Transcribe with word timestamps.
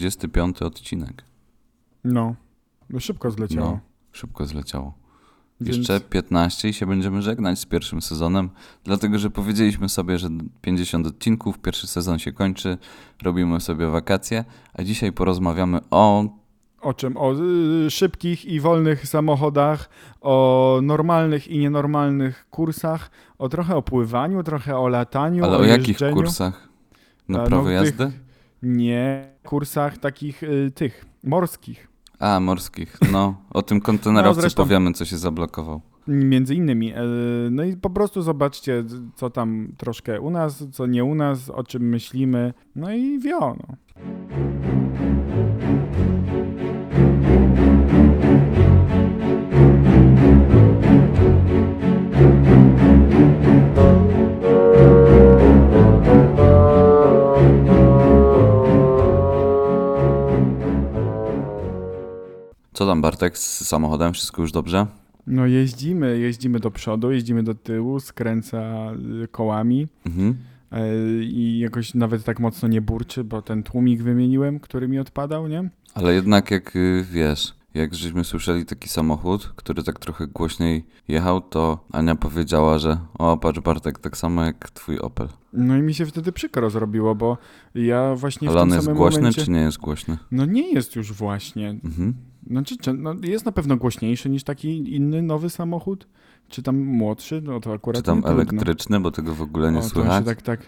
35 0.00 0.62
odcinek. 0.62 1.24
No, 2.04 2.34
no 2.90 3.00
szybko 3.00 3.30
zleciało. 3.30 3.70
No, 3.70 3.80
szybko 4.12 4.46
zleciało. 4.46 4.94
Więc- 5.60 5.76
Jeszcze 5.76 6.00
15 6.00 6.68
i 6.68 6.72
się 6.72 6.86
będziemy 6.86 7.22
żegnać 7.22 7.58
z 7.58 7.66
pierwszym 7.66 8.02
sezonem, 8.02 8.50
dlatego 8.84 9.18
że 9.18 9.30
powiedzieliśmy 9.30 9.88
sobie, 9.88 10.18
że 10.18 10.28
50 10.62 11.06
odcinków, 11.06 11.58
pierwszy 11.58 11.86
sezon 11.86 12.18
się 12.18 12.32
kończy, 12.32 12.78
robimy 13.22 13.60
sobie 13.60 13.86
wakacje, 13.86 14.44
a 14.74 14.82
dzisiaj 14.82 15.12
porozmawiamy 15.12 15.78
o 15.90 16.24
O 16.80 16.94
czym? 16.94 17.16
O 17.16 17.34
y, 17.86 17.90
szybkich 17.90 18.44
i 18.44 18.60
wolnych 18.60 19.06
samochodach, 19.08 19.88
o 20.20 20.78
normalnych 20.82 21.48
i 21.48 21.58
nienormalnych 21.58 22.46
kursach, 22.50 23.10
o 23.38 23.48
trochę 23.48 23.76
o 23.76 23.82
pływaniu, 23.82 24.42
trochę 24.42 24.78
o 24.78 24.88
lataniu, 24.88 25.44
ale 25.44 25.56
o, 25.56 25.60
o 25.60 25.64
jakich 25.64 25.98
kursach? 26.14 26.68
Na 27.28 27.42
A, 27.42 27.46
prawo 27.46 27.64
no, 27.64 27.70
jazdy? 27.70 28.06
tych- 28.06 28.29
Nie, 28.62 29.28
kursach 29.44 29.98
takich 29.98 30.42
y, 30.42 30.70
tych, 30.74 31.04
morskich. 31.24 31.88
A, 32.18 32.40
morskich. 32.40 32.98
No, 33.12 33.34
o 33.50 33.62
tym 33.62 33.80
kontenerowcu 33.80 34.36
No, 34.36 34.42
zresztą- 34.42 34.62
powiemy, 34.62 34.92
co 34.92 35.04
się 35.04 35.18
zablokował. 35.18 35.80
Między 36.08 36.54
innymi. 36.54 36.92
e, 36.92 36.96
No 37.50 37.62
i 37.64 37.76
po 37.76 37.90
prostu 37.90 38.22
zobaczcie, 38.22 38.84
co 39.14 39.30
tam 39.30 39.72
troszkę 39.76 40.20
u 40.20 40.30
nas, 40.30 40.64
co 40.72 40.86
nie 40.86 41.04
u 41.04 41.14
nas, 41.14 41.50
o 41.50 41.64
czym 41.64 41.82
myślimy. 41.88 42.54
No 42.76 42.92
i 42.92 43.18
wio. 43.18 43.38
No. 43.40 43.76
Co 62.80 62.86
tam, 62.86 63.02
Bartek, 63.02 63.38
z 63.38 63.66
samochodem? 63.66 64.12
Wszystko 64.12 64.42
już 64.42 64.52
dobrze? 64.52 64.86
no 65.26 65.46
jeździmy, 65.46 66.18
jeździmy 66.18 66.60
do 66.60 66.70
przodu, 66.70 67.12
jeździmy 67.12 67.42
do 67.42 67.54
tyłu, 67.54 68.00
skręca 68.00 68.92
y, 69.24 69.28
kołami 69.28 69.88
Mhm. 70.06 70.36
e, 70.72 70.84
i 71.22 71.58
jakoś 71.58 71.94
nawet 71.94 72.24
tak 72.24 72.40
mocno 72.40 72.68
nie 72.68 72.80
burczy, 72.80 73.24
bo 73.24 73.42
ten 73.42 73.62
tłumik 73.62 74.02
wymieniłem, 74.02 74.60
który 74.60 74.88
mi 74.88 74.98
odpadał, 74.98 75.48
nie? 75.48 75.70
Ale 75.94 76.14
jednak 76.14 76.50
jak 76.50 76.76
y, 76.76 77.04
wiesz, 77.12 77.54
jak 77.74 77.94
żeśmy 77.94 78.24
słyszeli 78.24 78.66
taki 78.66 78.88
samochód, 78.88 79.52
który 79.56 79.82
tak 79.82 79.98
trochę 79.98 80.26
głośniej 80.26 80.84
jechał, 81.08 81.40
to 81.40 81.84
Ania 81.92 82.14
powiedziała, 82.14 82.78
że 82.78 82.98
o, 83.18 83.36
patrz 83.36 83.60
Bartek, 83.60 83.98
tak 83.98 84.16
samo 84.16 84.44
jak 84.44 84.70
twój 84.70 84.98
Opel. 84.98 85.28
No 85.52 85.76
i 85.76 85.82
mi 85.82 85.94
się 85.94 86.06
wtedy 86.06 86.32
przykro 86.32 86.70
zrobiło, 86.70 87.14
bo 87.14 87.38
ja 87.74 88.14
właśnie 88.14 88.48
Ale 88.48 88.58
w 88.58 88.62
on 88.62 88.68
tym 88.68 88.74
jest 88.74 88.84
samym 88.84 88.98
głośny, 88.98 89.20
momencie... 89.20 89.44
czy 89.44 89.50
nie 89.50 89.60
jest 89.60 89.78
głośny? 89.78 90.18
No 90.30 90.44
nie 90.44 90.72
jest 90.72 90.96
już 90.96 91.12
właśnie. 91.12 91.70
Mhm. 91.70 92.14
Znaczy, 92.46 92.76
czy, 92.76 92.92
no 92.92 93.14
jest 93.22 93.44
na 93.46 93.52
pewno 93.52 93.76
głośniejszy 93.76 94.30
niż 94.30 94.44
taki 94.44 94.94
inny 94.94 95.22
nowy 95.22 95.50
samochód? 95.50 96.08
Czy 96.48 96.62
tam 96.62 96.78
młodszy? 96.78 97.40
No 97.44 97.60
to 97.60 97.72
akurat 97.72 97.96
Czy 97.96 98.02
tam 98.02 98.22
trudno. 98.22 98.42
elektryczny, 98.42 99.00
bo 99.00 99.10
tego 99.10 99.34
w 99.34 99.42
ogóle 99.42 99.72
nie 99.72 99.78
o, 99.78 99.82
słychać? 99.82 100.24
tak, 100.24 100.42
tak. 100.42 100.60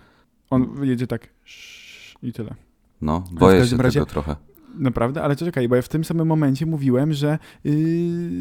On 0.51 0.77
jedzie 0.83 1.07
tak 1.07 1.29
i 2.23 2.33
tyle. 2.33 2.55
No, 3.01 3.25
boję 3.33 3.67
się 3.67 3.77
razie- 3.77 4.01
tego 4.01 4.07
trochę. 4.07 4.37
Naprawdę? 4.79 5.23
Ale 5.23 5.37
czekaj, 5.37 5.69
bo 5.69 5.77
ja 5.77 5.83
w 5.83 5.89
tym 5.89 6.05
samym 6.05 6.27
momencie 6.27 6.67
mówiłem, 6.67 7.13
że 7.13 7.39
yy, 7.65 7.73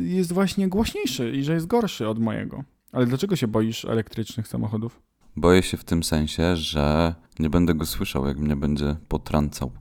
jest 0.04 0.34
właśnie 0.34 0.68
głośniejszy 0.68 1.32
i 1.32 1.44
że 1.44 1.54
jest 1.54 1.68
gorszy 1.68 2.08
od 2.08 2.20
mojego. 2.20 2.64
Ale 2.92 3.06
dlaczego 3.06 3.36
się 3.36 3.48
boisz 3.48 3.86
elektrycznych 3.86 4.48
samochodów? 4.48 5.02
Boję 5.36 5.64
się 5.64 5.78
w 5.78 5.84
tym 5.84 6.04
sensie, 6.04 6.56
że 6.56 7.16
nie 7.40 7.50
będę 7.50 7.74
go 7.76 7.86
słyszał, 7.86 8.28
jak 8.28 8.38
mnie 8.38 8.56
będzie 8.56 8.96
potrącał. 9.08 9.72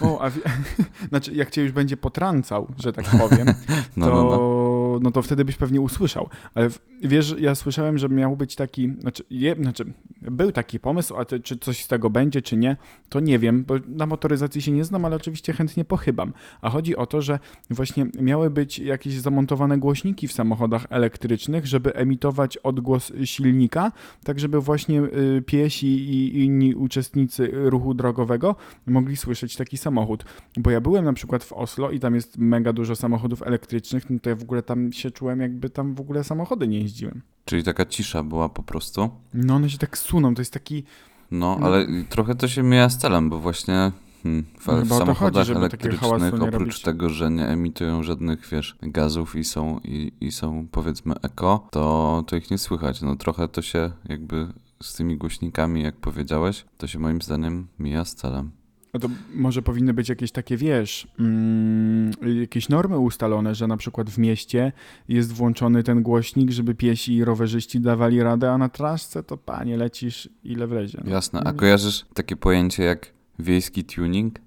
O, 0.00 0.20
a 0.20 0.30
wi- 0.30 0.40
znaczy 1.08 1.34
jak 1.34 1.50
cię 1.50 1.62
już 1.62 1.72
będzie 1.72 1.96
potrącał, 1.96 2.68
że 2.78 2.92
tak 2.92 3.04
powiem, 3.04 3.46
No, 3.96 4.06
to, 4.06 4.14
no, 4.14 4.24
no. 4.24 4.98
no 5.02 5.10
to 5.10 5.22
wtedy 5.22 5.44
byś 5.44 5.56
pewnie 5.56 5.80
usłyszał. 5.80 6.28
Ale 6.54 6.70
w, 6.70 6.78
wiesz, 7.02 7.34
ja 7.38 7.54
słyszałem, 7.54 7.98
że 7.98 8.08
miał 8.08 8.36
być 8.36 8.56
taki, 8.56 8.92
znaczy, 9.00 9.24
je, 9.30 9.54
znaczy 9.54 9.92
był 10.30 10.52
taki 10.52 10.80
pomysł, 10.80 11.16
a 11.16 11.24
ty, 11.24 11.40
czy 11.40 11.56
coś 11.56 11.84
z 11.84 11.88
tego 11.88 12.10
będzie, 12.10 12.42
czy 12.42 12.56
nie, 12.56 12.76
to 13.08 13.20
nie 13.20 13.38
wiem, 13.38 13.64
bo 13.64 13.74
na 13.88 14.06
motoryzacji 14.06 14.62
się 14.62 14.72
nie 14.72 14.84
znam, 14.84 15.04
ale 15.04 15.16
oczywiście 15.16 15.52
chętnie 15.52 15.84
pochybam. 15.84 16.32
A 16.60 16.70
chodzi 16.70 16.96
o 16.96 17.06
to, 17.06 17.22
że 17.22 17.38
właśnie 17.70 18.06
miały 18.20 18.50
być 18.50 18.78
jakieś 18.78 19.14
zamontowane 19.14 19.78
głośniki 19.78 20.28
w 20.28 20.32
samochodach 20.32 20.86
elektrycznych, 20.90 21.66
żeby 21.66 21.94
emitować 21.94 22.56
odgłos 22.56 23.12
silnika, 23.24 23.92
tak 24.24 24.40
żeby 24.40 24.60
właśnie 24.60 25.02
y, 25.02 25.42
piesi 25.46 25.86
i 25.86 26.44
inni 26.44 26.74
uczestnicy 26.74 27.50
ruchu 27.54 27.94
drogowego 27.94 28.56
mogli 28.86 29.16
słyszeć 29.16 29.56
taki 29.56 29.76
samochód. 29.76 30.24
Bo 30.56 30.70
ja 30.70 30.80
byłem 30.80 31.04
na 31.04 31.12
przykład 31.12 31.44
w 31.44 31.52
Oslo 31.52 31.90
i 31.90 32.00
tam 32.00 32.14
jest 32.14 32.38
mega 32.38 32.72
dużo 32.72 32.96
samochodów 32.96 33.42
elektrycznych, 33.42 34.10
no 34.10 34.18
to 34.22 34.30
ja 34.30 34.36
w 34.36 34.42
ogóle 34.42 34.62
tam 34.62 34.92
się 34.92 35.10
czułem, 35.10 35.40
jakby 35.40 35.70
tam 35.70 35.94
w 35.94 36.00
ogóle 36.00 36.24
samochody 36.24 36.68
nie 36.68 36.78
jeździłem. 36.78 37.33
Czyli 37.44 37.64
taka 37.64 37.86
cisza 37.86 38.22
była 38.22 38.48
po 38.48 38.62
prostu. 38.62 39.10
No 39.34 39.54
one 39.54 39.70
się 39.70 39.78
tak 39.78 39.98
suną, 39.98 40.34
to 40.34 40.40
jest 40.40 40.52
taki... 40.52 40.84
No, 41.30 41.56
No. 41.60 41.66
ale 41.66 41.86
trochę 42.08 42.34
to 42.34 42.48
się 42.48 42.62
mija 42.62 42.88
z 42.88 42.98
celem, 42.98 43.30
bo 43.30 43.38
właśnie 43.40 43.92
hmm, 44.22 44.44
w, 44.60 44.66
No 44.66 44.82
w 44.84 44.88
samochodach 44.88 45.46
chodzi, 45.46 45.58
elektrycznych, 45.58 46.42
oprócz 46.42 46.82
tego, 46.82 47.10
że 47.10 47.30
nie 47.30 47.46
emitują 47.48 48.02
żadnych, 48.02 48.48
wiesz, 48.48 48.76
gazów 48.82 49.36
i 49.36 49.44
są, 49.44 49.80
i, 49.84 50.12
i 50.20 50.32
są 50.32 50.66
powiedzmy 50.70 51.14
eko, 51.22 51.68
to, 51.70 52.24
to 52.26 52.36
ich 52.36 52.50
nie 52.50 52.58
słychać. 52.58 53.02
No 53.02 53.16
trochę 53.16 53.48
to 53.48 53.62
się 53.62 53.90
jakby 54.08 54.46
z 54.82 54.94
tymi 54.94 55.16
głośnikami, 55.16 55.82
jak 55.82 55.96
powiedziałeś, 55.96 56.64
to 56.78 56.86
się 56.86 56.98
moim 56.98 57.22
zdaniem 57.22 57.66
mija 57.78 58.04
z 58.04 58.14
celem. 58.14 58.50
No 58.94 59.00
to 59.00 59.08
może 59.34 59.62
powinny 59.62 59.94
być 59.94 60.08
jakieś 60.08 60.32
takie, 60.32 60.56
wiesz, 60.56 61.08
mm, 61.20 62.12
jakieś 62.40 62.68
normy 62.68 62.98
ustalone, 62.98 63.54
że 63.54 63.66
na 63.66 63.76
przykład 63.76 64.10
w 64.10 64.18
mieście 64.18 64.72
jest 65.08 65.32
włączony 65.32 65.82
ten 65.82 66.02
głośnik, 66.02 66.50
żeby 66.50 66.74
piesi 66.74 67.14
i 67.16 67.24
rowerzyści 67.24 67.80
dawali 67.80 68.22
radę, 68.22 68.52
a 68.52 68.58
na 68.58 68.68
trasce 68.68 69.22
to 69.22 69.36
panie 69.36 69.76
lecisz 69.76 70.28
ile 70.44 70.66
wlezie. 70.66 71.00
No. 71.04 71.10
Jasne. 71.10 71.40
A 71.40 71.42
Mm. 71.42 71.56
kojarzysz 71.56 72.06
takie 72.14 72.36
pojęcie 72.36 72.82
jak 72.82 73.12
wiejski 73.38 73.84
tuning? 73.84 74.38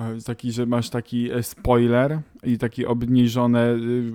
E, 0.00 0.20
Taki, 0.24 0.52
że 0.52 0.66
masz 0.66 0.90
taki 0.90 1.30
e, 1.32 1.42
spoiler 1.42 2.20
i 2.44 2.58
takie 2.58 2.88
obniżone 2.88 3.70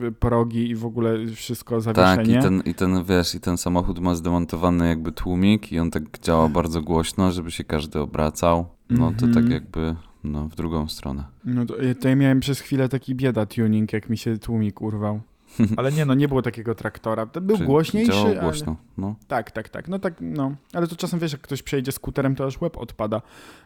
y, 0.08 0.12
progi 0.20 0.70
i 0.70 0.76
w 0.76 0.86
ogóle 0.86 1.26
wszystko 1.28 1.82
Tak, 1.82 1.96
zawieszenie. 1.96 2.40
i 2.40 2.42
ten, 2.42 2.62
i 2.66 2.74
ten, 2.74 3.04
wiesz, 3.04 3.36
i 3.36 3.40
ten 3.40 3.58
samochód 3.58 4.00
ma 4.00 4.16
zdemontowany 4.16 4.88
jakby 4.88 5.12
tłumik 5.12 5.72
i 5.72 5.80
on 5.80 5.92
tak 5.92 6.04
działa 6.22 6.50
bardzo 6.50 6.82
głośno, 6.82 7.32
żeby 7.32 7.52
się 7.52 7.64
każdy 7.64 8.00
obracał. 8.00 8.66
No 8.90 9.12
to 9.20 9.26
Mhm. 9.26 9.34
tak 9.34 9.50
jakby, 9.54 9.96
no, 10.24 10.48
w 10.50 10.56
drugą 10.56 10.88
stronę. 10.88 11.24
No 11.46 11.66
to, 11.66 11.82
ja- 11.82 11.96
to 11.96 12.08
ja 12.10 12.16
miałem 12.16 12.40
przez 12.40 12.60
chwilę 12.60 12.90
taki 12.90 13.16
bieda 13.16 13.46
tuning, 13.46 13.94
jak 13.94 14.10
mi 14.10 14.18
się 14.18 14.38
tłumik 14.38 14.82
urwał. 14.82 15.22
Ale 15.78 15.92
nie, 15.92 16.06
no 16.06 16.14
nie 16.14 16.28
było 16.28 16.42
takiego 16.42 16.76
traktora. 16.76 17.26
To 17.26 17.42
był 17.42 17.58
Czy 17.58 17.66
głośniejszy, 17.66 18.12
Działał 18.12 18.28
ale... 18.28 18.42
głośno, 18.42 18.76
no. 18.98 19.16
Tak, 19.28 19.52
tak, 19.52 19.70
tak. 19.70 19.88
No 19.88 20.00
tak, 20.00 20.14
no. 20.22 20.56
Ale 20.74 20.88
to 20.88 20.96
czasem 20.96 21.20
wiesz, 21.20 21.32
jak 21.32 21.42
ktoś 21.42 21.64
przejedzie 21.64 21.92
skuterem, 21.92 22.36
to 22.36 22.46
aż 22.46 22.62
łeb 22.62 22.78
odpada. 22.78 23.22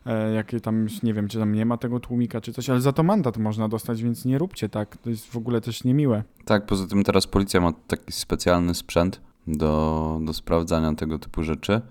E, 0.06 0.34
jakie 0.34 0.60
tam, 0.60 0.88
nie 1.04 1.14
wiem, 1.14 1.28
czy 1.28 1.40
tam 1.40 1.54
nie 1.54 1.66
ma 1.66 1.78
tego 1.78 2.00
tłumika, 2.00 2.42
czy 2.42 2.54
coś, 2.54 2.70
ale 2.70 2.82
za 2.82 2.94
to 2.94 3.04
mandat 3.04 3.38
można 3.38 3.68
dostać, 3.68 4.04
więc 4.04 4.26
nie 4.26 4.38
róbcie 4.38 4.70
tak. 4.70 4.98
To 4.98 5.10
jest 5.10 5.28
w 5.28 5.38
ogóle 5.38 5.62
też 5.62 5.84
niemiłe. 5.84 6.24
Tak, 6.46 6.66
poza 6.66 6.88
tym 6.88 7.04
teraz 7.04 7.28
policja 7.28 7.62
ma 7.62 7.74
taki 7.88 8.12
specjalny 8.12 8.76
sprzęt 8.76 9.22
do, 9.48 10.20
do 10.26 10.34
sprawdzania 10.34 10.96
tego 10.96 11.20
typu 11.20 11.44
rzeczy. 11.44 11.82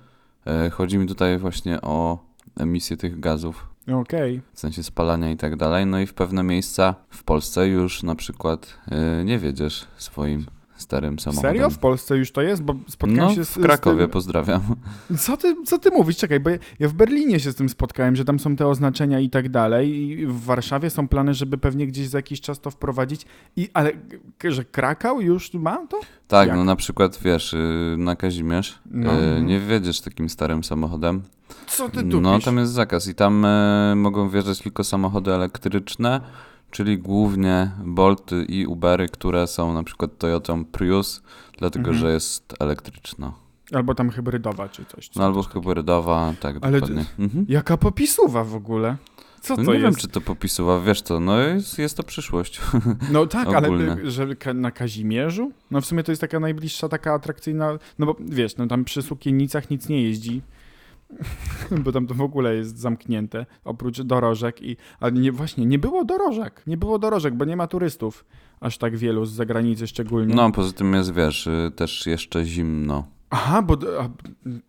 E, 0.47 0.71
Chodzi 0.71 0.99
mi 0.99 1.07
tutaj 1.07 1.39
właśnie 1.39 1.81
o 1.81 2.19
emisję 2.57 2.97
tych 2.97 3.21
gazów, 3.21 3.69
Okej. 3.95 4.41
w 4.55 4.61
sensie 4.61 4.83
spalania 4.83 5.31
i 5.31 5.37
tak 5.37 5.57
dalej. 5.57 5.87
No 5.87 6.01
i 6.01 6.07
w 6.07 6.15
pewne 6.15 6.43
miejsca 6.43 6.95
w 7.11 7.25
Polsce 7.25 7.69
już 7.69 8.03
na 8.03 8.15
przykład 8.15 8.79
e, 8.91 9.25
nie 9.25 9.39
wiedziesz 9.39 9.87
swoim 9.97 10.47
starym 10.77 11.19
samochodem. 11.19 11.51
Serio? 11.53 11.71
W 11.71 11.79
Polsce 11.79 12.17
już 12.17 12.33
to 12.33 12.43
jest? 12.43 12.63
Bo 12.63 12.75
spotkałem 12.89 13.29
No, 13.29 13.35
się 13.35 13.45
z, 13.45 13.51
w 13.59 13.63
Krakowie, 13.63 13.97
z 13.97 14.05
tym... 14.05 14.11
pozdrawiam. 14.11 14.61
Co 15.19 15.37
ty, 15.37 15.55
co 15.65 15.79
ty 15.79 15.91
mówisz? 15.91 16.17
Czekaj, 16.17 16.41
bo 16.41 16.51
ja, 16.79 16.89
w 16.89 16.93
Berlinie 16.93 17.41
się 17.41 17.53
z 17.53 17.55
tym 17.55 17.69
spotkałem, 17.69 18.17
że 18.17 18.25
tam 18.25 18.39
są 18.39 18.57
te 18.57 18.67
oznaczenia 18.67 19.21
i 19.21 19.31
tak 19.31 19.49
dalej 19.49 19.95
i 20.11 20.27
w 20.27 20.41
Warszawie 20.45 20.91
są 20.91 21.09
plany, 21.09 21.35
żeby 21.35 21.59
pewnie 21.59 21.87
gdzieś 21.87 22.09
za 22.09 22.19
jakiś 22.19 22.41
czas 22.41 22.61
to 22.61 22.71
wprowadzić. 22.71 23.27
I, 23.57 23.69
ale, 23.75 23.93
że 24.49 24.65
Krakał 24.65 25.21
już 25.21 25.55
ma 25.55 25.87
to? 25.87 26.01
Tak, 26.29 26.49
Jak? 26.49 26.57
no 26.57 26.65
na 26.65 26.77
przykład 26.77 27.19
wiesz, 27.25 27.53
y, 27.55 27.95
na 27.99 28.17
Kazimierz 28.17 28.79
No. 28.91 29.13
y, 29.39 29.43
nie 29.43 29.61
wjedziesz 29.61 30.01
takim 30.01 30.29
starym 30.29 30.65
samochodem. 30.65 31.23
Co 31.67 31.89
ty 31.89 32.05
tu 32.05 32.21
No 32.21 32.39
tam 32.39 32.59
jest 32.59 32.73
zakaz 32.73 33.09
i 33.09 33.15
tam 33.15 33.45
e, 33.45 33.95
mogą 33.97 34.29
wjeżdżać 34.29 34.59
tylko 34.59 34.85
samochody 34.85 35.33
elektryczne, 35.33 36.21
czyli 36.71 36.99
głównie 36.99 37.71
Bolty 37.85 38.45
i 38.45 38.67
Ubery, 38.67 39.09
które 39.09 39.47
są 39.47 39.75
na 39.75 39.83
przykład 39.83 40.19
Toyotą 40.19 40.65
Prius, 40.65 41.23
dlatego 41.59 41.91
Mhm. 41.91 41.99
że 41.99 42.13
jest 42.13 42.55
elektryczna. 42.61 43.33
Albo 43.73 43.95
tam 43.95 44.11
hybrydowa 44.11 44.69
czy 44.69 44.85
coś. 44.85 45.15
No 45.15 45.25
albo 45.25 45.43
hybrydowa, 45.43 46.35
tak 46.41 46.57
Ale 46.61 46.81
dokładnie. 46.81 47.05
Mhm. 47.19 47.47
Jaka 47.49 47.77
popisuwa 47.77 48.45
w 48.45 48.55
ogóle? 48.55 48.97
Co 49.41 49.57
No 49.57 49.65
to 49.65 49.73
nie 49.73 49.79
jest? 49.79 49.83
wiem, 49.85 49.95
czy 49.95 50.09
to 50.09 50.21
popisuwa, 50.21 50.81
wiesz 50.81 51.03
co, 51.03 51.21
no 51.21 51.39
jest, 51.41 51.79
jest 51.79 51.97
to 51.97 52.03
przyszłość. 52.03 52.61
No 53.13 53.27
tak, 53.27 53.49
ale 53.49 53.69
y, 53.71 54.11
że 54.11 54.27
na 54.55 54.71
Kazimierzu? 54.71 55.53
No 55.71 55.81
w 55.81 55.87
sumie 55.87 56.03
to 56.03 56.13
jest 56.13 56.21
taka 56.21 56.41
najbliższa, 56.41 56.89
taka 56.89 57.15
atrakcyjna, 57.15 57.79
no 57.99 58.07
bo 58.07 58.17
wiesz, 58.21 58.57
no 58.57 58.67
tam 58.67 58.85
przy 58.85 59.03
Sukienicach 59.03 59.71
nic 59.71 59.89
nie 59.89 60.03
jeździ. 60.03 60.43
bo 61.85 61.93
tam 61.93 62.07
to 62.07 62.15
w 62.15 62.21
ogóle 62.21 62.55
jest 62.55 62.79
zamknięte, 62.79 63.47
oprócz 63.65 64.03
dorożek 64.03 64.63
i, 64.63 64.77
ale 65.01 65.13
nie, 65.13 65.33
właśnie, 65.33 65.67
nie 65.67 65.79
było 65.79 66.05
dorożek, 66.05 66.63
nie 66.67 66.77
było 66.77 66.99
dorożek, 66.99 67.35
bo 67.35 67.45
nie 67.45 67.57
ma 67.57 67.67
turystów, 67.67 68.25
aż 68.61 68.79
tak 68.79 68.97
wielu 68.97 69.25
z 69.25 69.33
zagranicy 69.33 69.87
szczególnie. 69.87 70.35
No, 70.35 70.53
poza 70.53 70.73
tym 70.73 70.95
jest, 70.95 71.15
wiesz, 71.15 71.47
y, 71.47 71.73
też 71.77 72.07
jeszcze 72.07 72.45
zimno. 72.45 73.07
Aha, 73.31 73.63
bo 73.63 73.77
a, 74.01 74.09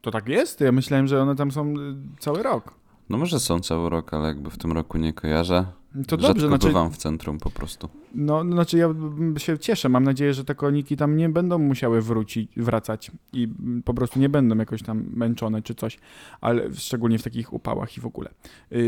to 0.02 0.12
tak 0.12 0.28
jest? 0.28 0.62
Ja 0.62 0.72
myślałem, 0.72 1.08
że 1.08 1.22
one 1.22 1.36
tam 1.36 1.52
są 1.52 1.74
y, 1.74 1.96
cały 2.20 2.44
rok. 2.44 2.74
No 3.10 3.18
może 3.18 3.40
są 3.40 3.60
cały 3.60 3.90
rok, 3.90 4.14
ale 4.14 4.28
jakby 4.28 4.50
w 4.50 4.58
tym 4.58 4.72
roku 4.72 4.98
nie 4.98 5.14
kojarzę. 5.14 5.66
To 5.94 5.98
Rzadko 5.98 6.28
dobrze, 6.28 6.48
znaczy, 6.48 6.68
bywam 6.68 6.92
w 6.92 6.98
centrum 6.98 7.38
po 7.38 7.50
prostu. 7.50 7.90
no, 8.16 8.44
no, 8.44 8.54
znaczy 8.54 8.78
ja 8.78 8.90
się 9.38 9.60
cieszę, 9.60 9.90
mam 9.90 10.04
nadzieję, 10.04 10.34
że 10.34 10.46
te 10.46 10.56
koniki 10.56 10.98
tam 10.98 11.18
nie 11.18 11.30
będą 11.30 11.58
musiały 11.58 12.02
wrócić, 12.02 12.52
wracać 12.58 13.12
i 13.34 13.48
po 13.86 13.94
prostu 13.94 14.20
nie 14.20 14.30
będą 14.30 14.58
jakoś 14.58 14.84
tam 14.84 15.06
męczone 15.14 15.62
czy 15.62 15.76
coś, 15.76 16.00
ale 16.42 16.74
szczególnie 16.74 17.20
w 17.20 17.24
takich 17.24 17.54
upałach 17.54 17.98
i 17.98 18.02
w 18.02 18.06
ogóle. 18.06 18.30
Yy, 18.72 18.80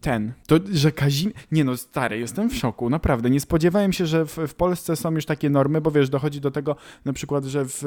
ten, 0.00 0.32
to, 0.46 0.56
że 0.72 0.92
Kazim... 0.92 1.32
Nie 1.52 1.64
no, 1.64 1.76
stary, 1.76 2.18
jestem 2.18 2.50
w 2.50 2.54
szoku, 2.54 2.90
naprawdę. 2.90 3.30
Nie 3.30 3.40
spodziewałem 3.40 3.92
się, 3.92 4.06
że 4.06 4.26
w, 4.26 4.38
w 4.48 4.54
Polsce 4.54 4.96
są 4.96 5.10
już 5.14 5.26
takie 5.26 5.50
normy, 5.50 5.80
bo 5.80 5.90
wiesz, 5.90 6.08
dochodzi 6.08 6.40
do 6.40 6.50
tego 6.50 6.76
na 7.04 7.12
przykład, 7.12 7.44
że 7.44 7.64
w, 7.64 7.82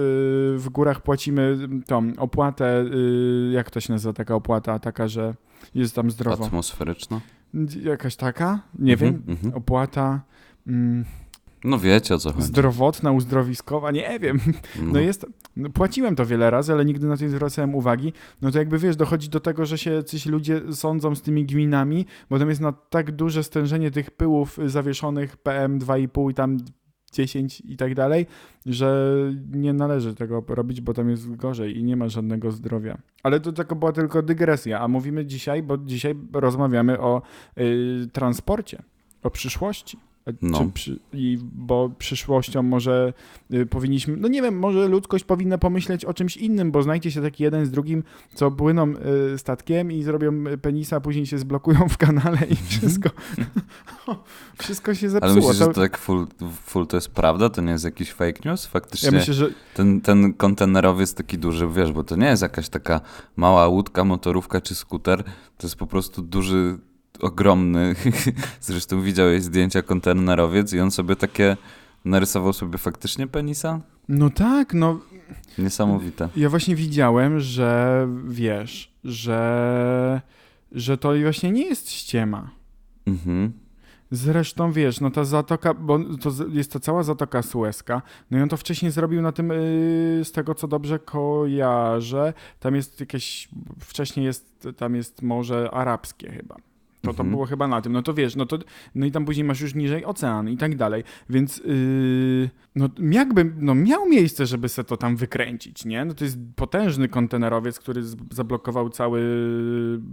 w 0.58 0.70
górach 0.70 1.02
płacimy 1.02 1.70
tą 1.86 2.12
opłatę, 2.18 2.86
yy, 2.92 3.52
jak 3.52 3.72
to 3.72 3.80
się 3.80 3.94
nazywa 3.94 4.14
taka 4.14 4.36
opłata, 4.36 4.80
taka, 4.80 5.08
że 5.08 5.36
jest 5.76 5.96
tam 5.96 6.12
zdrowo. 6.12 6.46
Atmosferyczno. 6.46 7.22
Jakaś 7.84 8.16
taka? 8.16 8.60
Nie 8.80 8.94
Mhm, 8.94 9.12
wiem. 9.14 9.24
mhm. 9.36 9.54
Opłata 9.54 10.22
mm, 10.68 11.06
No 11.64 11.80
wiecie 11.80 12.16
o 12.16 12.18
co 12.18 12.32
chodzi. 12.34 12.48
zdrowotna, 12.48 13.12
uzdrowiskowa, 13.12 13.92
nie 13.92 14.20
wiem. 14.20 14.40
No 14.82 15.00
jest, 15.00 15.26
no 15.56 15.70
płaciłem 15.70 16.16
to 16.16 16.26
wiele 16.26 16.50
razy, 16.50 16.74
ale 16.74 16.86
nigdy 16.86 17.08
na 17.08 17.18
to 17.18 17.24
nie 17.24 17.30
zwracałem 17.30 17.76
uwagi. 17.76 18.14
No 18.42 18.52
to 18.52 18.58
jakby 18.60 18.78
wiesz, 18.80 18.96
dochodzi 18.96 19.30
do 19.30 19.40
tego, 19.40 19.66
że 19.66 19.78
się 19.78 19.92
jacyś 19.92 20.26
ludzie 20.26 20.62
sądzą 20.72 21.16
z 21.16 21.22
tymi 21.22 21.46
gminami, 21.46 22.06
bo 22.30 22.40
tam 22.40 22.50
jest 22.50 22.62
na 22.62 22.72
tak 22.72 23.12
duże 23.12 23.44
stężenie 23.44 23.92
tych 23.92 24.12
pyłów 24.12 24.60
zawieszonych 24.66 25.38
PM2,5 25.44 26.32
i 26.32 26.34
tam 26.34 26.58
10 27.16 27.62
i 27.62 27.78
tak 27.78 27.96
dalej, 27.96 28.26
że 28.66 29.16
nie 29.52 29.74
należy 29.74 30.16
tego 30.16 30.44
robić, 30.48 30.82
bo 30.82 30.94
tam 30.94 31.10
jest 31.10 31.36
gorzej 31.36 31.78
i 31.78 31.84
nie 31.84 31.96
ma 31.96 32.10
żadnego 32.10 32.52
zdrowia. 32.52 32.98
Ale 33.24 33.40
to 33.40 33.52
tylko 33.52 33.76
była 33.76 33.92
tylko 33.92 34.22
dygresja, 34.22 34.80
a 34.80 34.88
mówimy 34.88 35.26
dzisiaj, 35.26 35.64
bo 35.64 35.78
dzisiaj 35.78 36.16
rozmawiamy 36.34 37.00
o 37.00 37.22
y, 37.58 38.08
transporcie, 38.14 38.84
o 39.24 39.30
przyszłości. 39.30 39.98
No. 40.42 40.60
Czy 40.60 40.72
przy, 40.74 41.00
i, 41.14 41.38
bo 41.42 41.90
przyszłością 41.98 42.64
może 42.64 43.14
y, 43.54 43.66
powinniśmy, 43.66 44.18
no 44.18 44.28
nie 44.28 44.42
wiem, 44.42 44.60
może 44.60 44.88
ludzkość 44.88 45.24
powinna 45.24 45.58
pomyśleć 45.58 46.06
o 46.06 46.14
czymś 46.14 46.38
innym, 46.38 46.72
bo 46.72 46.84
znajdzie 46.84 47.12
się 47.12 47.22
taki 47.22 47.44
jeden 47.44 47.66
z 47.66 47.72
drugim, 47.72 48.04
co 48.36 48.52
płyną 48.52 48.94
y, 49.34 49.38
statkiem 49.38 49.92
i 49.92 50.04
zrobią 50.04 50.48
y, 50.48 50.58
penisa, 50.58 50.96
a 50.96 51.00
później 51.00 51.26
się 51.26 51.38
zblokują 51.38 51.90
w 51.90 51.98
kanale 51.98 52.38
i 52.50 52.56
wszystko, 52.56 53.10
wszystko 54.62 54.94
się 54.94 55.10
zepsuło. 55.10 55.32
Ale 55.32 55.42
myślisz, 55.42 55.58
że 55.58 55.66
To- 55.66 55.74
to 55.74 55.82
tak 55.82 55.98
full, 55.98 56.28
full 56.66 56.88
to 56.88 56.98
jest 56.98 57.10
prawda? 57.10 57.50
To 57.50 57.62
nie 57.62 57.72
jest 57.72 57.86
jakiś 57.86 58.12
fake 58.12 58.50
news? 58.50 58.66
Faktycznie 58.66 59.06
ja 59.06 59.12
myślę, 59.12 59.34
że 59.34 59.50
ten, 59.74 60.02
ten 60.02 60.34
kontenerowiec 60.34 61.14
taki 61.14 61.38
duży, 61.38 61.68
wiesz, 61.68 61.92
bo 61.92 62.04
to 62.04 62.16
nie 62.16 62.28
jest 62.28 62.42
jakaś 62.42 62.70
taka 62.70 63.02
mała 63.36 63.68
łódka, 63.68 64.04
motorówka 64.04 64.62
czy 64.62 64.76
skuter, 64.76 65.24
to 65.58 65.68
jest 65.68 65.76
po 65.76 65.88
prostu 65.88 66.22
duży, 66.22 66.78
ogromny, 67.26 67.96
zresztą 68.62 69.02
widziałeś 69.02 69.44
zdjęcia 69.44 69.82
kontenerowiec 69.82 70.74
i 70.74 70.80
on 70.80 70.92
sobie 70.92 71.16
takie 71.16 71.58
narysował 72.06 72.54
sobie 72.54 72.78
faktycznie 72.78 73.28
penisa? 73.28 73.82
no 74.10 74.30
tak, 74.30 74.74
no 74.74 75.00
Niesamowite. 75.58 76.30
Ja 76.36 76.50
właśnie 76.50 76.76
widziałem, 76.76 77.40
że 77.40 78.08
wiesz, 78.28 78.92
że, 79.04 80.22
że 80.72 80.98
to 80.98 81.14
właśnie 81.22 81.52
nie 81.52 81.66
jest 81.66 81.92
ściema. 81.92 82.50
Mhm. 83.06 83.54
Zresztą 84.12 84.72
wiesz, 84.72 85.02
no 85.02 85.12
ta 85.12 85.24
zatoka, 85.24 85.74
bo 85.74 86.00
to 86.00 86.32
jest 86.50 86.72
to 86.72 86.80
cała 86.80 87.04
zatoka 87.04 87.42
Suezka, 87.42 88.02
no 88.32 88.38
i 88.38 88.42
on 88.42 88.50
to 88.50 88.58
wcześniej 88.58 88.92
zrobił 88.92 89.22
na 89.22 89.32
tym, 89.32 89.50
yy, 89.50 90.26
z 90.26 90.32
tego 90.32 90.56
co 90.56 90.68
dobrze 90.68 91.00
kojarzę, 91.00 92.34
tam 92.60 92.76
jest 92.76 93.00
jakieś, 93.00 93.50
wcześniej 93.80 94.26
jest, 94.26 94.68
tam 94.78 94.96
jest 94.96 95.22
Morze 95.22 95.72
Arabskie 95.72 96.32
chyba. 96.32 96.56
To 97.06 97.14
to 97.14 97.24
Mhm. 97.24 97.30
było 97.30 97.46
chyba 97.46 97.68
na 97.68 97.82
tym. 97.82 97.94
No 97.94 98.02
to 98.02 98.14
wiesz, 98.14 98.36
no 98.36 98.46
to 98.46 98.58
no 98.96 99.06
i 99.06 99.12
tam 99.12 99.26
później 99.26 99.44
masz 99.44 99.62
już 99.62 99.76
niżej 99.76 100.06
ocean 100.06 100.50
i 100.50 100.58
tak 100.58 100.76
dalej. 100.76 101.04
Więc 101.30 101.58
yy, 101.58 102.50
no 102.76 102.90
jakby 103.12 103.52
no 103.60 103.76
miał 103.76 104.10
miejsce, 104.10 104.46
żeby 104.46 104.70
se 104.70 104.84
to 104.84 104.98
tam 104.98 105.16
wykręcić, 105.16 105.86
nie? 105.86 106.06
No 106.06 106.14
to 106.14 106.24
jest 106.24 106.38
potężny 106.56 107.08
kontenerowiec, 107.08 107.80
który 107.80 108.02
zablokował 108.32 108.90
cały 108.90 109.22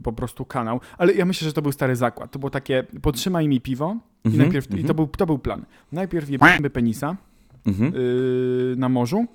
po 0.03 0.13
prostu 0.13 0.45
kanał, 0.45 0.81
ale 0.99 1.13
ja 1.13 1.25
myślę, 1.25 1.47
że 1.49 1.53
to 1.53 1.63
był 1.63 1.73
stary 1.73 1.97
zakład. 1.97 2.31
To 2.31 2.39
było 2.39 2.51
takie 2.51 2.85
potrzymaj 3.03 3.49
mi 3.49 3.61
piwo 3.61 3.97
i 4.25 4.29
Mhm, 4.29 4.43
najpierw 4.45 4.67
i 4.71 4.73
mhm. 4.73 4.89
to 4.89 4.95
był 4.95 5.07
to 5.07 5.27
był 5.27 5.39
plan. 5.39 5.65
Najpierw 5.93 6.31
jebimy 6.31 6.71
penisa 6.71 7.17
Mhm. 7.67 7.93
yy, 7.95 8.75
na 8.77 8.89
morzu, 8.89 9.27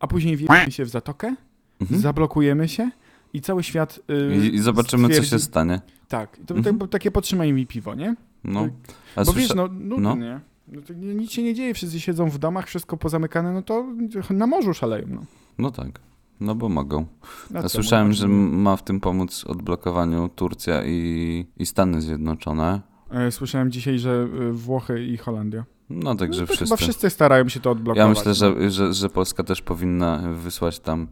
a 0.00 0.06
później 0.06 0.36
wjebimy 0.36 0.70
się 0.72 0.84
w 0.84 0.88
zatokę, 0.88 1.34
Mhm. 1.80 2.00
zablokujemy 2.00 2.68
się 2.68 2.90
i 3.32 3.40
cały 3.40 3.62
świat 3.62 4.00
yy, 4.08 4.36
I, 4.46 4.54
I 4.54 4.58
zobaczymy, 4.58 5.08
co 5.08 5.22
się 5.22 5.38
stanie. 5.38 5.80
Tak, 6.10 6.38
to, 6.46 6.54
Mhm. 6.54 6.78
to, 6.78 6.86
takie 6.88 7.10
potrzymaj 7.10 7.52
mi 7.52 7.66
piwo, 7.66 7.94
nie? 7.94 8.16
No. 8.44 8.68
A 9.16 9.24
Bo 9.24 9.32
słysza... 9.32 9.40
wiesz, 9.40 9.54
no, 9.54 9.68
no, 9.72 9.96
no. 9.98 10.16
nie. 10.16 10.40
No 10.68 10.80
nic 11.14 11.30
się 11.30 11.42
nie 11.42 11.54
dzieje, 11.54 11.74
wszyscy 11.74 12.00
siedzą 12.00 12.30
w 12.30 12.38
domach, 12.38 12.66
wszystko 12.66 12.96
pozamykane, 12.96 13.52
no 13.52 13.62
to 13.62 13.84
na 14.30 14.46
morzu 14.46 14.74
szaleją. 14.74 15.06
No. 15.10 15.24
no 15.58 15.70
tak. 15.70 16.00
No 16.40 16.54
bo 16.54 16.68
mogą. 16.68 17.06
A 17.54 17.68
słyszałem, 17.68 18.06
mogą? 18.06 18.16
że 18.16 18.28
ma 18.28 18.76
w 18.76 18.84
tym 18.84 19.00
pomóc 19.00 19.44
odblokowaniu 19.46 20.28
Turcja 20.28 20.84
i, 20.84 21.46
i 21.56 21.66
Stany 21.66 22.00
Zjednoczone. 22.00 22.80
E, 23.10 23.30
Słyszałem 23.32 23.70
dzisiaj, 23.70 23.98
że 23.98 24.28
e, 24.48 24.52
Włochy 24.52 25.04
i 25.04 25.16
Holandia. 25.16 25.64
No 25.90 26.14
także 26.14 26.40
no, 26.40 26.46
wszyscy. 26.46 26.64
chyba 26.64 26.76
wszyscy 26.76 27.10
starają 27.10 27.48
się 27.48 27.60
to 27.60 27.70
odblokować. 27.70 27.98
Ja 27.98 28.08
myślę, 28.08 28.48
no. 28.50 28.60
że, 28.60 28.70
że, 28.70 28.94
że 28.94 29.08
Polska 29.08 29.44
też 29.44 29.62
powinna 29.62 30.18
wysłać 30.34 30.80
tam 30.80 31.06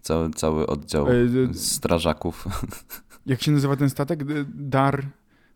cały, 0.00 0.30
cały 0.30 0.66
oddział 0.66 1.06
E, 1.08 1.54
strażaków. 1.54 2.48
Jak 3.26 3.42
się 3.42 3.52
nazywa 3.52 3.76
ten 3.76 3.90
statek? 3.90 4.24
Dar, 4.54 5.02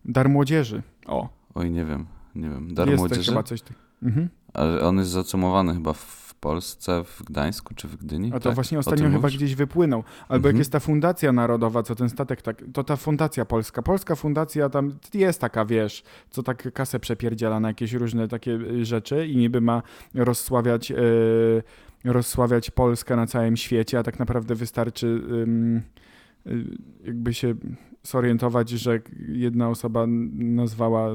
Dar 0.05 0.29
Młodzieży. 0.29 0.83
O, 1.07 1.29
Oj, 1.55 1.71
nie 1.71 1.85
wiem, 1.85 2.07
nie 2.35 2.49
wiem. 2.51 2.75
Dar 2.75 2.89
jest 2.89 2.99
Młodzieży? 3.01 3.31
chyba 3.33 3.43
coś 3.43 3.63
tak. 3.63 3.77
Mhm. 4.03 4.29
Ale 4.55 4.81
on 4.81 4.99
jest 4.99 5.11
zacumowany 5.11 5.75
chyba 5.75 5.93
w 5.93 6.35
Polsce, 6.41 7.05
w 7.05 7.23
Gdańsku 7.23 7.75
czy 7.75 7.89
w 7.89 7.97
Gdyni? 7.97 8.29
A 8.29 8.33
to 8.35 8.41
tak? 8.41 8.55
właśnie 8.55 8.79
ostatnio 8.79 9.05
chyba 9.07 9.19
mówisz? 9.19 9.37
gdzieś 9.37 9.55
wypłynął. 9.55 10.05
Albo 10.23 10.37
Mhm. 10.37 10.55
jak 10.55 10.59
jest 10.59 10.73
ta 10.73 10.81
fundacja 10.81 11.33
narodowa, 11.33 11.83
co 11.83 11.95
ten 11.95 12.09
statek 12.09 12.43
tak, 12.43 12.65
to 12.73 12.85
ta 12.85 12.97
fundacja 12.97 13.45
polska. 13.45 13.83
Polska 13.83 14.15
fundacja 14.17 14.69
tam 14.69 14.93
jest 15.15 15.41
taka, 15.41 15.65
wiesz, 15.65 16.03
co 16.31 16.43
tak 16.43 16.73
kasę 16.73 17.01
przepierdziela 17.01 17.61
na 17.61 17.69
jakieś 17.69 17.93
różne 17.93 18.29
takie 18.29 18.53
y, 18.53 18.85
rzeczy 18.85 19.27
i 19.27 19.37
niby 19.37 19.61
ma 19.61 19.83
rozsławiać, 20.15 20.91
y, 20.91 21.63
rozsławiać 22.05 22.71
Polskę 22.71 23.17
na 23.17 23.27
całym 23.27 23.56
świecie, 23.56 23.99
a 23.99 24.03
tak 24.03 24.19
naprawdę 24.19 24.55
wystarczy 24.55 25.06
ym, 25.06 25.77
y, 25.77 25.83
jakby 27.05 27.34
się 27.34 27.55
zorientować, 28.03 28.70
że 28.70 29.01
jedna 29.29 29.69
osoba 29.69 30.05
nazwała 30.32 31.08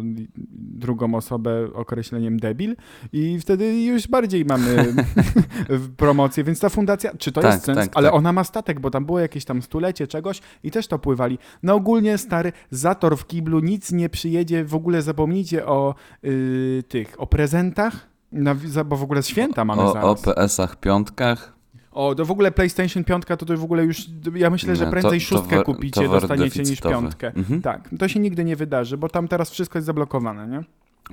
drugą 0.57 1.15
osobę 1.15 1.73
określeniem 1.73 2.39
debil 2.39 2.75
i 3.13 3.39
wtedy 3.39 3.83
już 3.83 4.07
bardziej 4.07 4.45
mamy 4.45 4.93
promocję, 5.97 6.43
więc 6.43 6.59
ta 6.59 6.69
fundacja, 6.69 7.11
czy 7.17 7.31
to 7.31 7.41
Tak, 7.41 7.53
jest 7.53 7.65
sens? 7.65 7.77
tak, 7.77 7.89
Ale 7.93 8.07
tak. 8.07 8.15
ona 8.17 8.33
ma 8.33 8.43
statek, 8.43 8.79
bo 8.79 8.89
tam 8.91 9.05
było 9.05 9.19
jakieś 9.19 9.45
tam 9.45 9.61
stulecie 9.61 10.07
czegoś 10.07 10.41
i 10.63 10.71
też 10.71 10.87
to 10.87 10.99
pływali. 10.99 11.37
No 11.63 11.73
ogólnie 11.75 12.17
stary 12.17 12.51
zator 12.71 13.17
w 13.17 13.27
kiblu, 13.27 13.59
nic 13.59 13.91
nie 13.91 14.09
przyjedzie, 14.09 14.65
w 14.65 14.75
ogóle 14.75 15.01
zapomnijcie 15.01 15.65
o 15.65 15.95
y, 16.23 16.83
tych, 16.87 17.21
o 17.21 17.27
prezentach, 17.27 18.07
na, 18.31 18.55
bo 18.85 18.97
w 18.97 19.03
ogóle 19.03 19.23
święta 19.23 19.65
mamy 19.65 19.81
O, 19.81 19.89
o 19.89 19.93
zaraz. 19.93 20.21
PS-ach 20.21 20.75
piątkach. 20.79 21.58
O, 21.99 22.15
to 22.15 22.25
w 22.25 22.31
ogóle 22.31 22.51
PlayStation 22.51 23.03
5 23.03 23.23
to, 23.25 23.37
to 23.37 23.57
w 23.57 23.63
ogóle 23.63 23.83
już, 23.83 24.05
ja 24.35 24.49
myślę, 24.49 24.75
że 24.75 24.87
prędzej 24.87 25.19
to- 25.19 25.25
szóstkę 25.25 25.55
towar- 25.55 25.63
kupicie, 25.65 26.09
dostaniecie 26.09 26.63
niż 26.63 26.81
piątkę. 26.81 27.31
Mhm. 27.35 27.61
Tak, 27.61 27.89
to 27.99 28.07
się 28.07 28.19
nigdy 28.19 28.43
nie 28.43 28.55
wydarzy, 28.55 28.97
bo 28.97 29.09
tam 29.09 29.27
teraz 29.27 29.51
wszystko 29.51 29.77
jest 29.77 29.85
zablokowane, 29.85 30.47
nie? 30.47 30.63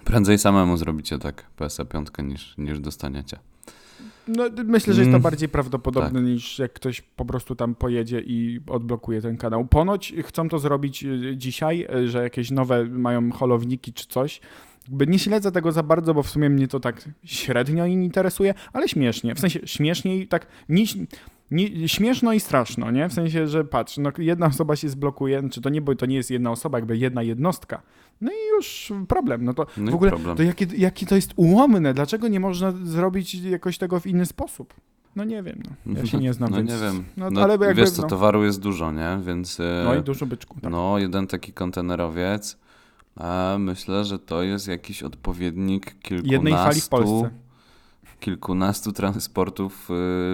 Prędzej 0.05 0.39
samemu 0.39 0.77
zrobicie 0.77 1.19
tak 1.19 1.45
PS-a 1.57 1.85
piątkę 1.85 2.23
niż, 2.23 2.55
niż 2.59 2.81
dostaniecie. 2.81 3.39
No, 4.29 4.45
myślę, 4.65 4.95
że 4.95 5.01
jest 5.01 5.11
to 5.11 5.17
Mm, 5.17 5.23
bardziej 5.23 5.49
prawdopodobne 5.49 6.23
niż 6.23 6.59
jak 6.59 6.73
ktoś 6.73 7.01
po 7.01 7.25
prostu 7.25 7.55
tam 7.55 7.75
pojedzie 7.75 8.21
i 8.21 8.61
odblokuje 8.67 9.23
ten 9.23 9.37
kanał. 9.37 9.65
Ponoć 9.67 10.15
chcą 10.23 10.49
to 10.49 10.59
zrobić 10.59 11.05
y, 11.05 11.35
dzisiaj, 11.37 11.87
y, 11.97 12.09
że 12.09 12.23
jakieś 12.23 12.51
nowe 12.51 12.85
mają 12.85 13.33
holowniki 13.33 13.93
czy 13.93 14.07
coś. 14.07 14.41
Jakby 14.89 15.07
nie 15.07 15.19
śledzę 15.19 15.53
tego 15.53 15.73
za 15.73 15.83
bardzo, 15.83 16.15
bo 16.15 16.23
w 16.23 16.31
sumie 16.31 16.51
mnie 16.51 16.69
to 16.69 16.81
tak 16.81 17.09
średnio 17.25 17.87
interesuje, 17.87 18.55
ale 18.73 18.89
śmiesznie. 18.89 19.35
W 19.35 19.41
sensie 19.41 19.61
śmieszniej, 19.65 20.29
tak 20.29 20.47
nie, 20.69 20.85
nie, 21.51 21.89
śmieszno 21.89 22.33
i 22.33 22.41
straszno, 22.41 22.91
nie? 22.91 23.09
W 23.09 23.13
sensie, 23.13 23.47
że 23.47 23.65
patrz, 23.65 23.99
no 23.99 24.11
jedna 24.19 24.47
osoba 24.47 24.77
się 24.77 24.89
zblokuje, 24.89 25.41
znaczy 25.41 25.61
to 25.61 25.69
nie, 25.69 25.81
bo 25.81 25.95
to 25.95 26.07
nie 26.07 26.17
jest 26.17 26.31
jedna 26.31 26.51
osoba, 26.51 26.79
jakby 26.79 26.97
jedna 26.97 27.23
jednostka. 27.23 27.83
No 28.21 28.31
i 28.33 28.57
już 28.57 28.93
problem. 29.09 29.45
No 29.45 29.55
to 29.55 29.67
No 29.77 29.91
w 29.91 29.91
i 29.91 29.95
ogóle 29.95 30.11
problem. 30.11 30.37
to 30.37 30.43
jakie, 30.43 30.67
jakie 30.77 31.07
to 31.07 31.17
jest 31.17 31.33
ułomne. 31.37 31.95
Dlaczego 31.95 32.29
nie 32.29 32.41
można 32.41 32.73
zrobić 32.73 33.35
jakoś 33.35 33.79
tego 33.79 34.01
w 34.01 34.07
inny 34.07 34.27
sposób? 34.27 34.75
No 35.17 35.25
nie 35.25 35.43
wiem, 35.43 35.63
no. 35.87 35.99
ja 36.01 36.07
się 36.07 36.19
nie 36.19 36.33
znam, 36.33 36.51
No 36.51 36.57
więc... 36.57 36.71
nie 36.71 36.77
wiem. 36.79 37.05
No, 37.17 37.31
No, 37.31 37.41
ale 37.43 37.53
jakby, 37.53 37.75
wiesz 37.75 37.91
co, 37.91 38.03
no, 38.03 38.09
towaru 38.09 38.45
jest 38.45 38.61
dużo, 38.61 38.93
nie? 38.93 39.19
Więc 39.27 39.61
e, 39.61 39.83
no 39.85 39.95
i 39.95 40.03
dużo 40.03 40.27
byczku. 40.27 40.61
Tak. 40.61 40.73
no, 40.73 40.99
jeden 40.99 41.27
taki 41.27 41.53
kontenerowiec, 41.53 42.59
a 43.17 43.57
myślę, 43.59 44.05
że 44.05 44.19
to 44.19 44.43
jest 44.43 44.69
jakiś 44.69 45.03
odpowiednik 45.03 45.95
kilkunastu, 46.03 46.33
Jednej 46.33 46.53
fali 46.53 46.81
w 46.81 46.89
Polsce. 46.89 47.31
kilkunastu 48.21 48.93
transportów 48.93 49.89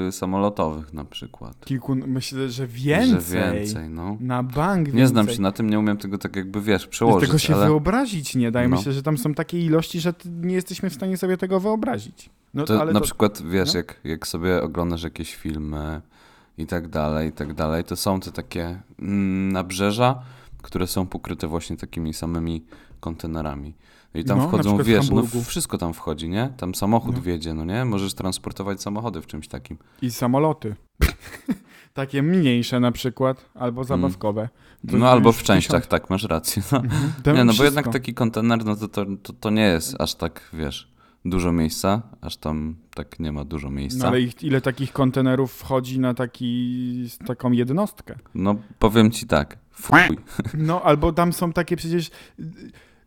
y, 0.09 0.13
samolotowych 0.13 0.93
na 0.93 1.05
przykład. 1.05 1.65
Kilku, 1.65 1.95
myślę, 1.97 2.49
że 2.49 2.67
więcej. 2.67 3.41
Że 3.41 3.53
więcej, 3.53 3.89
no. 3.89 4.17
Na 4.21 4.43
bank 4.43 4.87
więcej. 4.87 5.01
Nie 5.01 5.07
znam 5.09 5.29
się 5.29 5.43
na 5.43 5.53
tym, 5.53 5.71
nie 5.71 5.79
umiem 5.79 5.97
tego 5.97 6.19
tak 6.19 6.37
jakby, 6.37 6.61
wiesz, 6.61 6.87
przełożyć, 6.87 7.29
tego 7.29 7.39
się 7.39 7.55
ale... 7.55 7.67
wyobrazić 7.67 8.35
nie 8.35 8.51
da. 8.51 8.65
I 8.65 8.69
No. 8.69 8.77
Myślę, 8.77 8.93
że 8.93 9.03
tam 9.03 9.19
są 9.19 9.35
takie 9.35 9.61
ilości, 9.67 10.01
że 10.01 10.15
nie 10.43 10.55
jesteśmy 10.55 10.91
w 10.91 10.95
stanie 10.95 11.17
sobie 11.17 11.37
tego 11.37 11.61
wyobrazić. 11.61 12.31
No, 12.55 12.65
To 12.65 12.81
ale 12.81 12.93
na 12.93 13.01
to, 13.01 13.05
przykład, 13.05 13.43
wiesz, 13.43 13.73
no. 13.75 13.79
jak, 13.79 14.01
jak 14.05 14.27
sobie 14.27 14.63
oglądasz 14.63 15.03
jakieś 15.03 15.35
filmy 15.37 16.01
i 16.59 16.67
tak 16.67 16.89
dalej, 16.89 17.29
i 17.29 17.33
tak 17.33 17.55
dalej, 17.55 17.85
to 17.85 17.97
są 17.97 18.21
te 18.21 18.33
takie 18.33 18.81
mm, 18.99 19.53
nabrzeża, 19.53 20.23
które 20.63 20.87
są 20.87 21.07
pokryte 21.07 21.47
właśnie 21.49 21.77
takimi 21.77 22.15
samymi 22.15 22.65
kontenerami. 23.01 23.75
I 24.15 24.25
tam 24.25 24.39
No, 24.39 24.49
wchodzą, 24.49 24.79
wiesz, 24.79 25.11
no 25.11 25.23
wszystko 25.47 25.79
tam 25.79 25.95
wchodzi, 25.95 26.29
nie? 26.29 26.53
Tam 26.57 26.75
samochód 26.75 27.17
No. 27.17 27.23
wjedzie, 27.23 27.55
no 27.55 27.65
nie? 27.65 27.85
Możesz 27.85 28.15
transportować 28.15 28.83
samochody 28.83 29.21
w 29.23 29.27
czymś 29.27 29.49
takim. 29.49 29.79
I 30.03 30.11
samoloty. 30.11 30.77
takie 31.95 32.23
mniejsze 32.23 32.81
na 32.81 32.93
przykład, 32.93 33.51
albo 33.55 33.85
zabawkowe. 33.85 34.49
To 34.91 34.97
No 34.97 35.09
albo 35.11 35.33
w 35.33 35.43
częściach, 35.43 35.87
tak, 35.87 36.11
masz 36.11 36.25
rację. 36.25 36.63
No. 36.73 36.79
Mhm. 36.79 37.13
Nie, 37.27 37.33
no 37.33 37.45
bo 37.45 37.53
wszystko. 37.53 37.65
jednak 37.65 37.89
taki 37.93 38.15
kontener, 38.15 38.65
no 38.65 38.77
to, 38.77 38.89
to, 38.89 39.07
to, 39.23 39.33
to 39.33 39.51
nie 39.51 39.63
jest 39.63 40.01
aż 40.01 40.15
tak, 40.15 40.51
wiesz, 40.53 40.93
dużo 41.25 41.53
miejsca, 41.53 42.03
aż 42.21 42.37
tam 42.37 42.77
tak 42.95 43.21
nie 43.21 43.33
ma 43.33 43.45
dużo 43.45 43.69
No 43.69 43.75
miejsca. 43.77 44.09
ale 44.09 44.21
ich, 44.21 44.43
ile 44.43 44.61
takich 44.61 44.93
kontenerów 44.93 45.53
wchodzi 45.53 46.01
na 46.01 46.15
taki, 46.15 47.09
taką 47.27 47.53
jednostkę? 47.53 48.19
No 48.35 48.55
powiem 48.79 49.11
ci 49.11 49.27
tak, 49.27 49.59
fuj. 49.73 50.19
No 50.55 50.83
albo 50.83 51.13
tam 51.13 51.33
są 51.33 51.53
takie 51.53 51.77
przecież... 51.77 52.11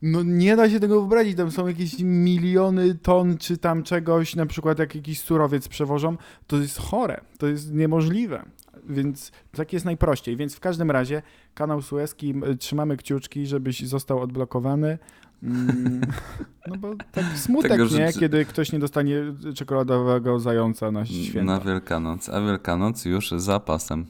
No 0.02 0.24
nie 0.24 0.56
da 0.56 0.70
się 0.70 0.80
tego 0.80 1.00
wyobrazić, 1.00 1.38
tam 1.38 1.52
są 1.52 1.68
jakieś 1.68 2.00
miliony 2.00 2.96
ton 2.96 3.38
czy 3.38 3.58
tam 3.58 3.84
czegoś, 3.84 4.36
na 4.36 4.46
przykład 4.46 4.80
jak 4.80 4.96
jakiś 4.96 5.22
surowiec 5.22 5.68
przewożą, 5.68 6.18
to 6.48 6.58
jest 6.58 6.78
chore, 6.78 7.22
to 7.38 7.48
jest 7.48 7.74
niemożliwe. 7.74 8.46
Więc 8.90 9.32
tak 9.52 9.74
jest 9.74 9.86
najprościej. 9.86 10.38
Więc 10.38 10.56
w 10.56 10.60
każdym 10.60 10.92
razie 10.92 11.22
kanał 11.54 11.82
Suezki, 11.82 12.34
trzymamy 12.60 12.98
kciuczki, 12.98 13.48
żebyś 13.48 13.88
został 13.88 14.20
odblokowany. 14.22 14.98
Mm, 15.44 16.02
No 16.68 16.78
bo 16.78 16.96
tak 17.12 17.26
smutek, 17.38 17.72
Tego, 17.72 17.86
że 17.88 18.00
nie? 18.00 18.14
Kiedy 18.14 18.46
ktoś 18.46 18.72
nie 18.72 18.80
dostanie 18.80 19.22
czekoladowego 19.56 20.40
zająca 20.40 20.92
na 20.92 21.06
święta. 21.06 21.54
Na 21.54 21.60
Wielkanoc, 21.60 22.30
a 22.30 22.42
Wielkanoc 22.42 23.06
już 23.06 23.32
za 23.32 23.60
pasem. 23.60 24.06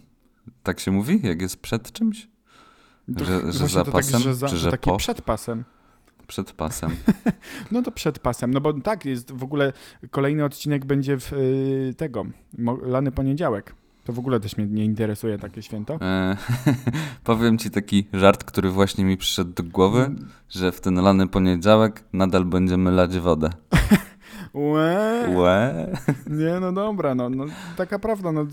Tak 0.64 0.80
się 0.80 0.92
mówi, 0.92 1.20
jak 1.24 1.42
jest 1.42 1.58
przed 1.62 1.92
czymś? 1.92 2.28
Że- 3.08 3.52
że 3.52 3.68
za 3.68 3.86
pasem, 3.86 4.14
tak, 4.14 4.22
że 4.22 4.36
za, 4.36 4.48
czy 4.48 4.58
że 4.58 4.72
takie 4.72 4.92
po? 4.92 4.98
przed 4.98 5.22
pasem. 5.22 5.64
Przed 6.28 6.52
pasem. 6.52 6.92
No 7.72 7.82
to 7.82 7.92
przed 7.92 8.20
pasem, 8.20 8.54
no 8.54 8.62
bo 8.62 8.74
tak, 8.74 9.06
jest 9.06 9.32
w 9.32 9.44
ogóle 9.44 9.74
kolejny 10.12 10.46
odcinek 10.46 10.86
będzie 10.86 11.18
w 11.20 11.34
y, 11.34 11.94
tego, 11.98 12.26
lany 12.82 13.12
poniedziałek. 13.12 13.76
To 14.04 14.14
w 14.14 14.20
ogóle 14.20 14.40
też 14.40 14.58
mnie 14.58 14.68
nie 14.68 14.86
interesuje 14.86 15.38
takie 15.38 15.62
święto. 15.62 15.98
E, 16.02 16.38
powiem 17.24 17.58
ci 17.58 17.72
taki 17.72 18.08
żart, 18.14 18.44
który 18.44 18.70
właśnie 18.70 19.06
mi 19.06 19.18
przyszedł 19.18 19.54
do 19.54 19.64
głowy, 19.64 20.12
że 20.50 20.72
w 20.72 20.82
ten 20.82 20.96
lany 20.96 21.28
poniedziałek 21.28 22.04
nadal 22.14 22.46
będziemy 22.46 22.92
lać 22.92 23.20
wodę. 23.20 23.50
Łe, 24.54 25.30
Łe. 25.36 25.88
nie, 26.28 26.60
no 26.62 26.72
dobra, 26.72 27.16
no, 27.16 27.30
no 27.30 27.46
taka 27.78 28.00
prawda, 28.00 28.32
no 28.32 28.46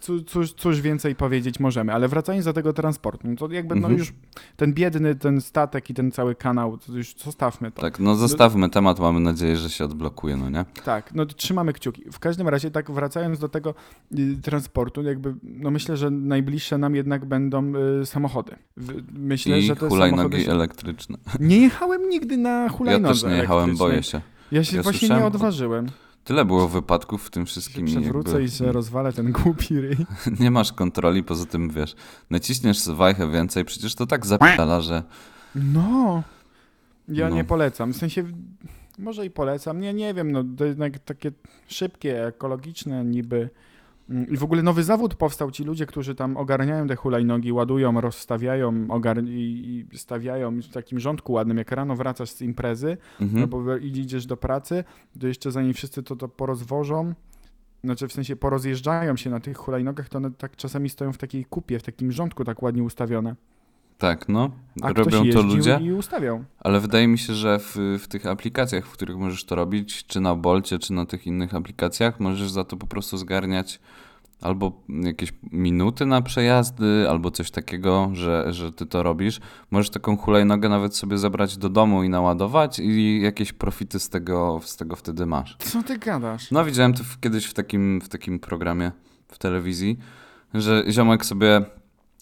cóż, 0.00 0.52
cóż 0.52 0.80
więcej 0.80 1.14
powiedzieć 1.14 1.60
możemy, 1.60 1.92
ale 1.92 2.08
wracając 2.08 2.44
do 2.44 2.52
tego 2.52 2.72
transportu, 2.72 3.28
no 3.28 3.36
to 3.36 3.52
jakby 3.52 3.74
no 3.74 3.78
Mhm. 3.78 3.98
już 3.98 4.12
ten 4.56 4.74
biedny, 4.74 5.14
ten 5.14 5.40
statek 5.40 5.90
i 5.90 5.94
ten 5.94 6.10
cały 6.12 6.34
kanał, 6.34 6.78
to 6.78 6.92
już 6.92 7.14
zostawmy 7.24 7.70
to. 7.70 7.82
Tak, 7.82 8.00
no 8.00 8.14
zostawmy 8.14 8.70
temat, 8.70 9.00
mamy 9.00 9.20
nadzieję, 9.20 9.56
że 9.56 9.70
się 9.70 9.84
odblokuje, 9.84 10.36
no 10.36 10.50
nie? 10.50 10.64
Tak, 10.84 11.14
no 11.14 11.26
trzymamy 11.26 11.72
kciuki. 11.72 12.02
W 12.12 12.18
każdym 12.18 12.48
razie, 12.48 12.70
tak 12.70 12.90
wracając 12.90 13.38
do 13.38 13.48
tego 13.48 13.74
y, 14.18 14.36
transportu, 14.42 15.02
jakby, 15.02 15.34
no 15.42 15.70
myślę, 15.70 15.96
że 15.96 16.10
najbliższe 16.10 16.78
nam 16.78 16.94
jednak 16.94 17.24
będą 17.24 17.72
y, 18.02 18.06
samochody. 18.06 18.56
Myślę, 19.12 19.58
I 19.58 19.62
że 19.62 19.76
te 19.76 19.88
hulajnogi. 19.88 20.44
Się... 20.44 20.50
elektryczne. 20.50 21.18
Nie 21.40 21.58
jechałem 21.58 22.08
nigdy 22.08 22.36
na 22.36 22.50
Ja 22.62 22.68
hulajnodze 22.68 23.22
też 23.22 23.32
nie 23.32 23.36
jechałem, 23.36 23.76
boję 23.76 24.02
się. 24.02 24.20
Ja 24.52 24.64
się 24.64 24.76
Ja 24.76 24.82
właśnie 24.82 24.98
słyszałem 24.98 25.22
nie 25.22 25.26
odważyłem. 25.26 25.86
Tyle 26.26 26.44
było 26.44 26.68
wypadków 26.68 27.26
w 27.26 27.30
tym 27.30 27.46
Się 27.46 27.50
wszystkim. 27.50 27.86
przewrócę 27.86 28.30
jakby... 28.30 28.44
i 28.44 28.48
że 28.48 28.72
rozwalę 28.72 29.12
ten 29.12 29.32
głupi 29.32 29.80
ryj. 29.80 29.96
Nie 30.40 30.50
masz 30.50 30.72
kontroli, 30.72 31.22
poza 31.22 31.46
tym 31.46 31.70
wiesz, 31.70 31.94
naciśniesz 32.30 32.88
wajchę 32.88 33.30
więcej, 33.30 33.64
przecież 33.64 33.94
to 33.94 34.06
tak 34.06 34.26
zapierdala, 34.26 34.80
że 34.80 35.02
No, 35.54 36.22
ja 37.08 37.28
No. 37.28 37.34
nie 37.36 37.44
polecam. 37.44 37.92
W 37.92 37.96
sensie, 37.96 38.24
może 38.98 39.26
i 39.26 39.30
polecam. 39.30 39.80
Nie, 39.80 39.94
nie 39.94 40.14
wiem, 40.14 40.32
no 40.32 40.44
to 40.58 40.64
jednak 40.64 40.98
takie 40.98 41.32
szybkie, 41.68 42.26
ekologiczne 42.26 43.04
niby. 43.04 43.50
Mm, 44.10 44.28
I 44.28 44.36
w 44.36 44.44
ogóle 44.44 44.62
nowy 44.62 44.82
zawód 44.82 45.14
powstał. 45.14 45.50
Ci 45.50 45.64
ludzie, 45.64 45.86
którzy 45.86 46.14
tam 46.14 46.36
ogarniają 46.36 46.86
te 46.86 46.96
hulajnogi, 46.96 47.52
ładują, 47.52 48.00
rozstawiają 48.00 48.86
ogar- 48.86 49.28
i, 49.28 49.86
i 49.92 49.98
stawiają 49.98 50.60
w 50.60 50.68
takim 50.68 51.00
rządku 51.00 51.32
ładnym. 51.32 51.58
Jak 51.58 51.72
rano 51.72 51.96
wracasz 51.96 52.30
z 52.30 52.42
imprezy, 52.42 52.96
mhm. 53.20 53.40
no 53.40 53.46
bo 53.46 53.76
idziesz 53.76 54.26
do 54.26 54.36
pracy, 54.36 54.84
to 55.20 55.26
jeszcze 55.26 55.50
zanim 55.50 55.72
wszyscy 55.72 56.02
to, 56.02 56.16
to 56.16 56.28
porozwożą, 56.28 57.14
znaczy 57.84 58.08
w 58.08 58.12
sensie 58.12 58.36
porozjeżdżają 58.36 59.16
się 59.16 59.30
na 59.30 59.40
tych 59.40 59.56
hulajnogach, 59.56 60.08
to 60.08 60.18
one 60.18 60.30
tak 60.30 60.56
czasami 60.56 60.88
stoją 60.88 61.12
w 61.12 61.18
takiej 61.18 61.44
kupie, 61.44 61.78
w 61.78 61.82
takim 61.82 62.12
rządku 62.12 62.44
tak 62.44 62.62
ładnie 62.62 62.82
ustawione. 62.82 63.36
Tak, 63.98 64.28
no, 64.28 64.50
A 64.82 64.92
robią 64.92 65.24
to 65.32 65.42
ludzie, 65.42 65.78
i 65.82 65.92
ustawiał. 65.92 66.44
ale 66.60 66.80
wydaje 66.80 67.08
mi 67.08 67.18
się, 67.18 67.34
że 67.34 67.58
w, 67.58 67.76
w 68.02 68.08
tych 68.08 68.26
aplikacjach, 68.26 68.86
w 68.86 68.90
których 68.92 69.16
możesz 69.16 69.44
to 69.44 69.54
robić, 69.54 70.06
czy 70.06 70.20
na 70.20 70.34
Bolcie, 70.34 70.78
czy 70.78 70.92
na 70.92 71.06
tych 71.06 71.26
innych 71.26 71.54
aplikacjach, 71.54 72.20
możesz 72.20 72.50
za 72.50 72.64
to 72.64 72.76
po 72.76 72.86
prostu 72.86 73.16
zgarniać 73.16 73.80
albo 74.40 74.72
jakieś 74.88 75.32
minuty 75.52 76.06
na 76.06 76.22
przejazdy, 76.22 77.06
albo 77.10 77.30
coś 77.30 77.50
takiego, 77.50 78.10
że, 78.12 78.46
że 78.52 78.72
ty 78.72 78.86
to 78.86 79.02
robisz. 79.02 79.40
Możesz 79.70 79.90
taką 79.90 80.16
hulajnogę 80.16 80.68
nawet 80.68 80.96
sobie 80.96 81.18
zabrać 81.18 81.56
do 81.56 81.68
domu 81.68 82.02
i 82.02 82.08
naładować 82.08 82.78
i 82.78 83.20
jakieś 83.22 83.52
profity 83.52 83.98
z 83.98 84.08
tego, 84.08 84.60
z 84.64 84.76
tego 84.76 84.96
wtedy 84.96 85.26
masz. 85.26 85.56
Co 85.58 85.82
ty 85.82 85.98
gadasz? 85.98 86.50
No 86.50 86.64
widziałem 86.64 86.94
to 86.94 87.04
w, 87.04 87.20
kiedyś 87.20 87.46
w 87.46 87.54
takim, 87.54 88.00
w 88.00 88.08
takim 88.08 88.38
programie 88.38 88.92
w 89.28 89.38
telewizji, 89.38 89.98
że 90.54 90.84
ziomek 90.90 91.26
sobie 91.26 91.64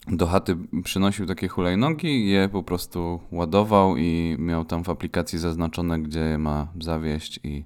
do 0.09 0.27
chaty 0.27 0.57
przynosił 0.85 1.27
takie 1.27 1.49
hulajnogi 1.49 2.29
je 2.29 2.49
po 2.49 2.63
prostu 2.63 3.21
ładował 3.33 3.97
i 3.97 4.37
miał 4.39 4.65
tam 4.65 4.85
w 4.85 4.89
aplikacji 4.91 5.39
zaznaczone, 5.39 6.01
gdzie 6.01 6.21
je 6.21 6.39
ma 6.39 6.67
zawieść 6.81 7.41
i 7.45 7.65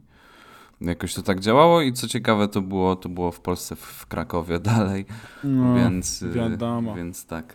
jakoś 0.80 1.14
to 1.14 1.22
tak 1.22 1.40
działało 1.40 1.82
i 1.82 1.92
co 1.92 2.08
ciekawe 2.08 2.48
to 2.48 2.60
było, 2.60 2.96
to 2.96 3.08
było 3.08 3.30
w 3.32 3.40
Polsce, 3.40 3.76
w, 3.76 4.06
Krakowie 4.06 4.58
dalej, 4.74 5.04
No, 5.44 5.74
więc, 5.74 6.22
y, 6.22 6.30
wiadomo. 6.30 6.94
więc 6.94 7.26
tak. 7.26 7.54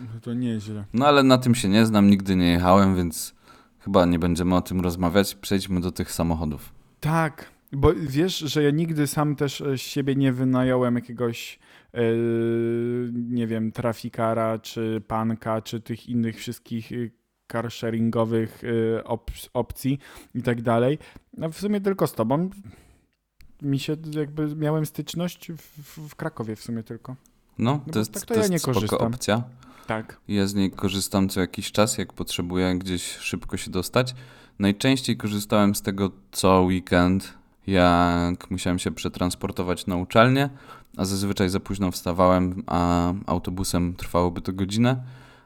no 0.00 0.20
to 0.22 0.34
nieźle. 0.34 0.84
No 0.92 1.06
ale 1.06 1.22
na 1.22 1.38
tym 1.38 1.54
się 1.54 1.68
nie 1.68 1.86
znam, 1.86 2.10
nigdy 2.10 2.36
nie 2.36 2.50
jechałem, 2.52 2.96
więc 2.96 3.34
chyba 3.78 4.04
nie 4.04 4.18
będziemy 4.18 4.54
o 4.56 4.60
tym 4.60 4.80
rozmawiać. 4.80 5.34
Przejdźmy 5.34 5.80
do 5.80 5.92
tych 5.92 6.12
samochodów. 6.12 6.72
Tak, 7.00 7.50
bo 7.72 7.92
wiesz, 8.00 8.38
że 8.38 8.62
ja 8.62 8.70
nigdy 8.70 9.06
sam 9.06 9.36
też 9.36 9.60
e, 9.60 9.78
z 9.78 9.80
siebie 9.80 10.14
nie 10.14 10.32
wynająłem 10.32 10.94
jakiegoś, 10.94 11.58
nie 13.12 13.46
wiem, 13.46 13.72
trafikara, 13.72 14.58
czy 14.58 15.02
panka, 15.06 15.62
czy 15.62 15.80
tych 15.80 16.08
innych 16.08 16.36
wszystkich 16.36 16.92
e, 16.92 16.96
car 17.52 17.70
sharingowych 17.70 18.62
e, 18.96 19.04
op 19.04 19.30
opcji 19.52 19.98
i 20.34 20.42
tak 20.42 20.62
dalej. 20.62 20.98
No 21.36 21.50
w 21.50 21.58
sumie 21.58 21.80
tylko 21.80 22.06
z 22.06 22.12
tobą. 22.12 22.50
Mi 23.62 23.78
się 23.78 23.96
jakby 24.10 24.56
miałem 24.56 24.86
styczność 24.86 25.52
w, 25.52 26.08
w, 26.08 26.14
Krakowie 26.14 26.56
w 26.56 26.60
sumie 26.60 26.82
tylko. 26.82 27.16
No, 27.58 27.80
bo 27.86 27.92
to 27.92 27.98
jest, 27.98 28.12
tak 28.12 28.22
to 28.22 28.26
to 28.26 28.34
ja 28.34 28.40
jest 28.40 28.50
nie 28.50 28.60
korzystam. 28.60 29.14
opcja. 29.14 29.42
Tak. 29.86 30.20
Ja 30.28 30.46
z 30.46 30.54
niej 30.54 30.70
korzystam 30.70 31.28
co 31.28 31.40
jakiś 31.40 31.72
czas, 31.72 31.98
jak 31.98 32.12
potrzebuję 32.12 32.74
gdzieś 32.78 33.16
szybko 33.16 33.56
się 33.56 33.70
dostać. 33.70 34.14
Najczęściej 34.58 35.16
korzystałem 35.16 35.74
z 35.74 35.82
tego 35.82 36.10
co 36.32 36.62
weekend, 36.62 37.34
jak 37.66 38.50
musiałem 38.50 38.78
się 38.78 38.90
przetransportować 38.90 39.86
na 39.86 39.96
uczelnię, 39.96 40.50
a 40.96 41.04
zazwyczaj 41.04 41.48
za 41.48 41.60
późno 41.60 41.90
wstawałem, 41.90 42.62
a 42.66 43.12
autobusem 43.26 43.94
trwałoby 43.94 44.40
to 44.40 44.52
godzinę, 44.52 44.96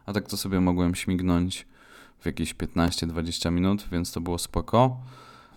a 0.07 0.13
tak 0.13 0.27
to 0.27 0.37
sobie 0.37 0.61
mogłem 0.61 0.95
śmignąć 0.95 1.67
w 2.21 2.27
jakieś 2.27 2.55
15-20 2.55 3.53
minut, 3.53 3.85
więc 3.93 4.13
to 4.13 4.21
było 4.21 4.39
spoko. 4.39 4.97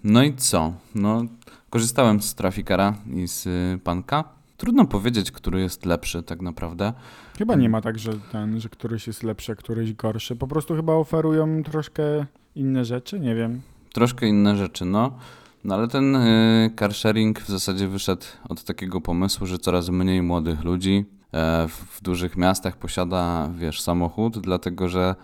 No 0.03 0.23
i 0.23 0.33
co? 0.33 0.73
No, 0.95 1.25
korzystałem 1.69 2.21
z 2.21 2.35
Trafikara 2.35 2.93
i 3.13 3.27
z 3.27 3.47
y, 3.47 3.79
Panka. 3.83 4.23
Trudno 4.57 4.85
powiedzieć, 4.85 5.31
który 5.31 5.61
jest 5.61 5.85
lepszy 5.85 6.23
tak 6.23 6.41
naprawdę. 6.41 6.93
Chyba 7.37 7.55
nie 7.55 7.69
ma 7.69 7.81
tak, 7.81 7.99
że 7.99 8.13
ten, 8.31 8.59
że 8.59 8.69
któryś 8.69 9.07
jest 9.07 9.23
lepszy, 9.23 9.51
a 9.51 9.55
któryś 9.55 9.93
gorszy. 9.93 10.35
Po 10.35 10.47
prostu 10.47 10.75
chyba 10.75 10.93
oferują 10.93 11.63
troszkę 11.63 12.25
inne 12.55 12.85
rzeczy, 12.85 13.19
nie 13.19 13.35
wiem. 13.35 13.61
Troszkę 13.93 14.27
inne 14.27 14.57
rzeczy, 14.57 14.85
no. 14.85 15.17
No 15.63 15.75
ale 15.75 15.87
ten 15.87 16.15
y, 16.15 16.71
car 16.79 16.93
sharing 16.93 17.39
w 17.39 17.49
zasadzie 17.49 17.87
wyszedł 17.87 18.25
od 18.49 18.63
takiego 18.63 19.01
pomysłu, 19.01 19.47
że 19.47 19.57
coraz 19.57 19.89
mniej 19.89 20.21
młodych 20.21 20.63
ludzi 20.63 21.05
e, 21.33 21.67
w, 21.67 22.01
dużych 22.01 22.37
miastach 22.37 22.77
posiada, 22.77 23.49
wiesz, 23.57 23.81
samochód, 23.81 24.39
dlatego 24.39 24.89
że 24.89 25.15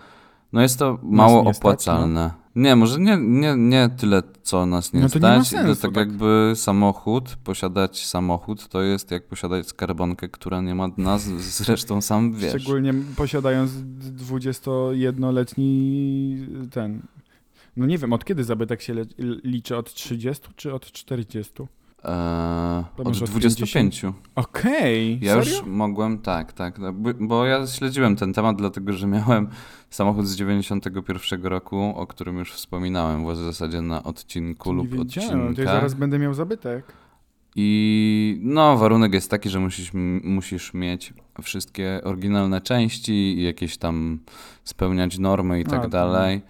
no 0.52 0.62
jest 0.62 0.78
to 0.78 0.98
mało 1.02 1.42
nie 1.42 1.54
stać, 1.54 1.56
opłacalne. 1.56 2.30
Nie, 2.54 2.76
może 2.76 3.00
nie, 3.00 3.16
nie, 3.16 3.54
nie 3.56 3.90
tyle, 3.96 4.22
co 4.42 4.66
nas 4.66 4.92
nie 4.92 5.00
No 5.00 5.08
to 5.08 5.18
nie 5.18 5.44
stać. 5.44 5.48
sensu, 5.48 5.82
tak, 5.82 5.94
tak. 5.94 5.96
jakby 5.96 6.52
samochód, 6.54 7.36
posiadać 7.44 8.06
samochód, 8.06 8.68
to 8.68 8.82
jest 8.82 9.10
jak 9.10 9.28
posiadać 9.28 9.66
skarbonkę, 9.66 10.28
która 10.28 10.60
nie 10.60 10.74
ma 10.74 10.88
dna, 10.88 11.18
zresztą 11.38 12.00
sam 12.00 12.32
wiesz. 12.32 12.62
Szczególnie 12.62 12.94
posiadając 13.16 13.70
21-letni 14.16 16.36
ten. 16.70 17.02
No 17.76 17.86
nie 17.86 17.98
wiem, 17.98 18.12
od 18.12 18.24
kiedy 18.24 18.44
zabytek 18.44 18.82
się 18.82 18.94
liczy? 19.44 19.76
Od 19.76 19.94
30 19.94 20.48
czy 20.56 20.74
od 20.74 20.92
40? 20.92 21.52
Eee, 22.04 22.84
To 22.96 23.02
od 23.02 23.08
może 23.08 23.24
od 23.24 23.30
25. 23.30 24.02
Okej, 24.34 25.18
Ja 25.22 25.34
serio? 25.34 25.56
już 25.58 25.66
mogłem, 25.66 26.18
tak, 26.18 26.52
tak, 26.52 26.78
no, 26.78 26.92
bo- 26.92 27.46
ja 27.46 27.66
śledziłem 27.66 28.16
ten 28.16 28.32
temat, 28.32 28.56
dlatego 28.56 28.92
że 28.92 29.06
miałem 29.06 29.48
samochód 29.90 30.26
z 30.26 30.36
91 30.36 31.42
roku, 31.46 31.92
o 31.96 32.06
którym 32.06 32.38
już 32.38 32.52
wspominałem 32.52 33.26
w 33.26 33.36
zasadzie 33.36 33.82
na 33.82 34.02
odcinku 34.02 34.70
nie 34.70 34.76
lub 34.76 34.88
to 35.54 35.62
ja 35.62 35.72
zaraz 35.72 35.94
będę 35.94 36.18
miał 36.18 36.34
zabytek. 36.34 36.84
I 37.56 38.38
no, 38.42 38.76
warunek 38.76 39.12
jest 39.14 39.30
taki, 39.30 39.48
że 39.48 39.60
musisz, 39.60 39.90
musisz 40.24 40.74
mieć 40.74 41.14
wszystkie 41.42 42.00
oryginalne 42.04 42.60
części 42.60 43.12
i 43.12 43.42
jakieś 43.42 43.76
tam 43.78 44.18
spełniać 44.64 45.18
normy 45.18 45.60
i 45.60 45.66
A, 45.66 45.70
tak 45.70 45.82
to- 45.82 45.88
dalej. 45.88 46.42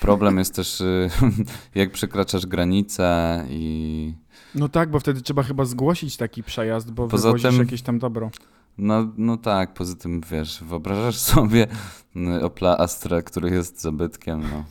Problem 0.00 0.38
jest 0.38 0.54
też, 0.54 0.80
y, 0.80 1.10
jak 1.74 1.92
przekraczasz 1.92 2.46
granice 2.46 3.44
i 3.50 4.14
No 4.54 4.68
tak, 4.68 4.90
bo 4.90 5.00
wtedy 5.00 5.22
trzeba 5.22 5.42
chyba 5.42 5.64
zgłosić 5.64 6.16
taki 6.16 6.42
przejazd, 6.42 6.90
bo 6.90 7.08
Poza 7.08 7.32
tym- 7.32 7.58
jakieś 7.58 7.82
tam 7.82 7.98
dobro. 7.98 8.30
No, 8.78 9.12
no 9.16 9.36
tak, 9.36 9.74
poza 9.74 9.94
tym 9.94 10.20
wiesz, 10.30 10.64
wyobrażasz 10.64 11.16
sobie 11.16 11.66
y, 12.16 12.44
Opla 12.44 12.78
Astra, 12.78 13.22
który 13.22 13.50
jest 13.50 13.80
zabytkiem, 13.80 14.40
no. 14.40 14.64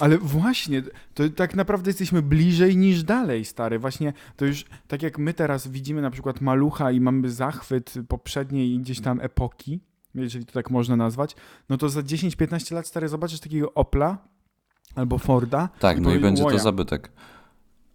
Ale 0.00 0.18
właśnie, 0.18 0.82
to 1.14 1.28
tak 1.28 1.54
naprawdę 1.54 1.90
jesteśmy 1.90 2.22
bliżej 2.22 2.76
niż 2.76 3.02
dalej, 3.04 3.44
stary. 3.44 3.78
Właśnie 3.78 4.12
to 4.36 4.44
już 4.44 4.64
tak 4.88 5.02
jak 5.02 5.18
my 5.18 5.34
teraz 5.34 5.68
widzimy 5.68 6.02
na 6.02 6.10
przykład 6.10 6.40
malucha 6.40 6.90
i 6.90 7.00
mamy 7.00 7.30
zachwyt 7.30 7.94
poprzedniej 8.08 8.78
gdzieś 8.78 9.00
tam 9.00 9.20
epoki, 9.20 9.80
jeżeli 10.14 10.46
to 10.46 10.52
tak 10.52 10.70
można 10.70 10.96
nazwać, 10.96 11.36
no 11.68 11.76
to 11.76 11.88
za 11.88 12.00
10-15 12.00 12.74
lat, 12.74 12.86
stary, 12.86 13.08
zobaczysz 13.08 13.40
takiego 13.40 13.74
Opla 13.74 14.18
albo 14.94 15.18
Forda. 15.18 15.68
Tak, 15.78 16.00
no 16.00 16.14
i 16.14 16.18
będzie 16.18 16.42
to 16.42 16.46
łoja. 16.46 16.58
zabytek. 16.58 17.10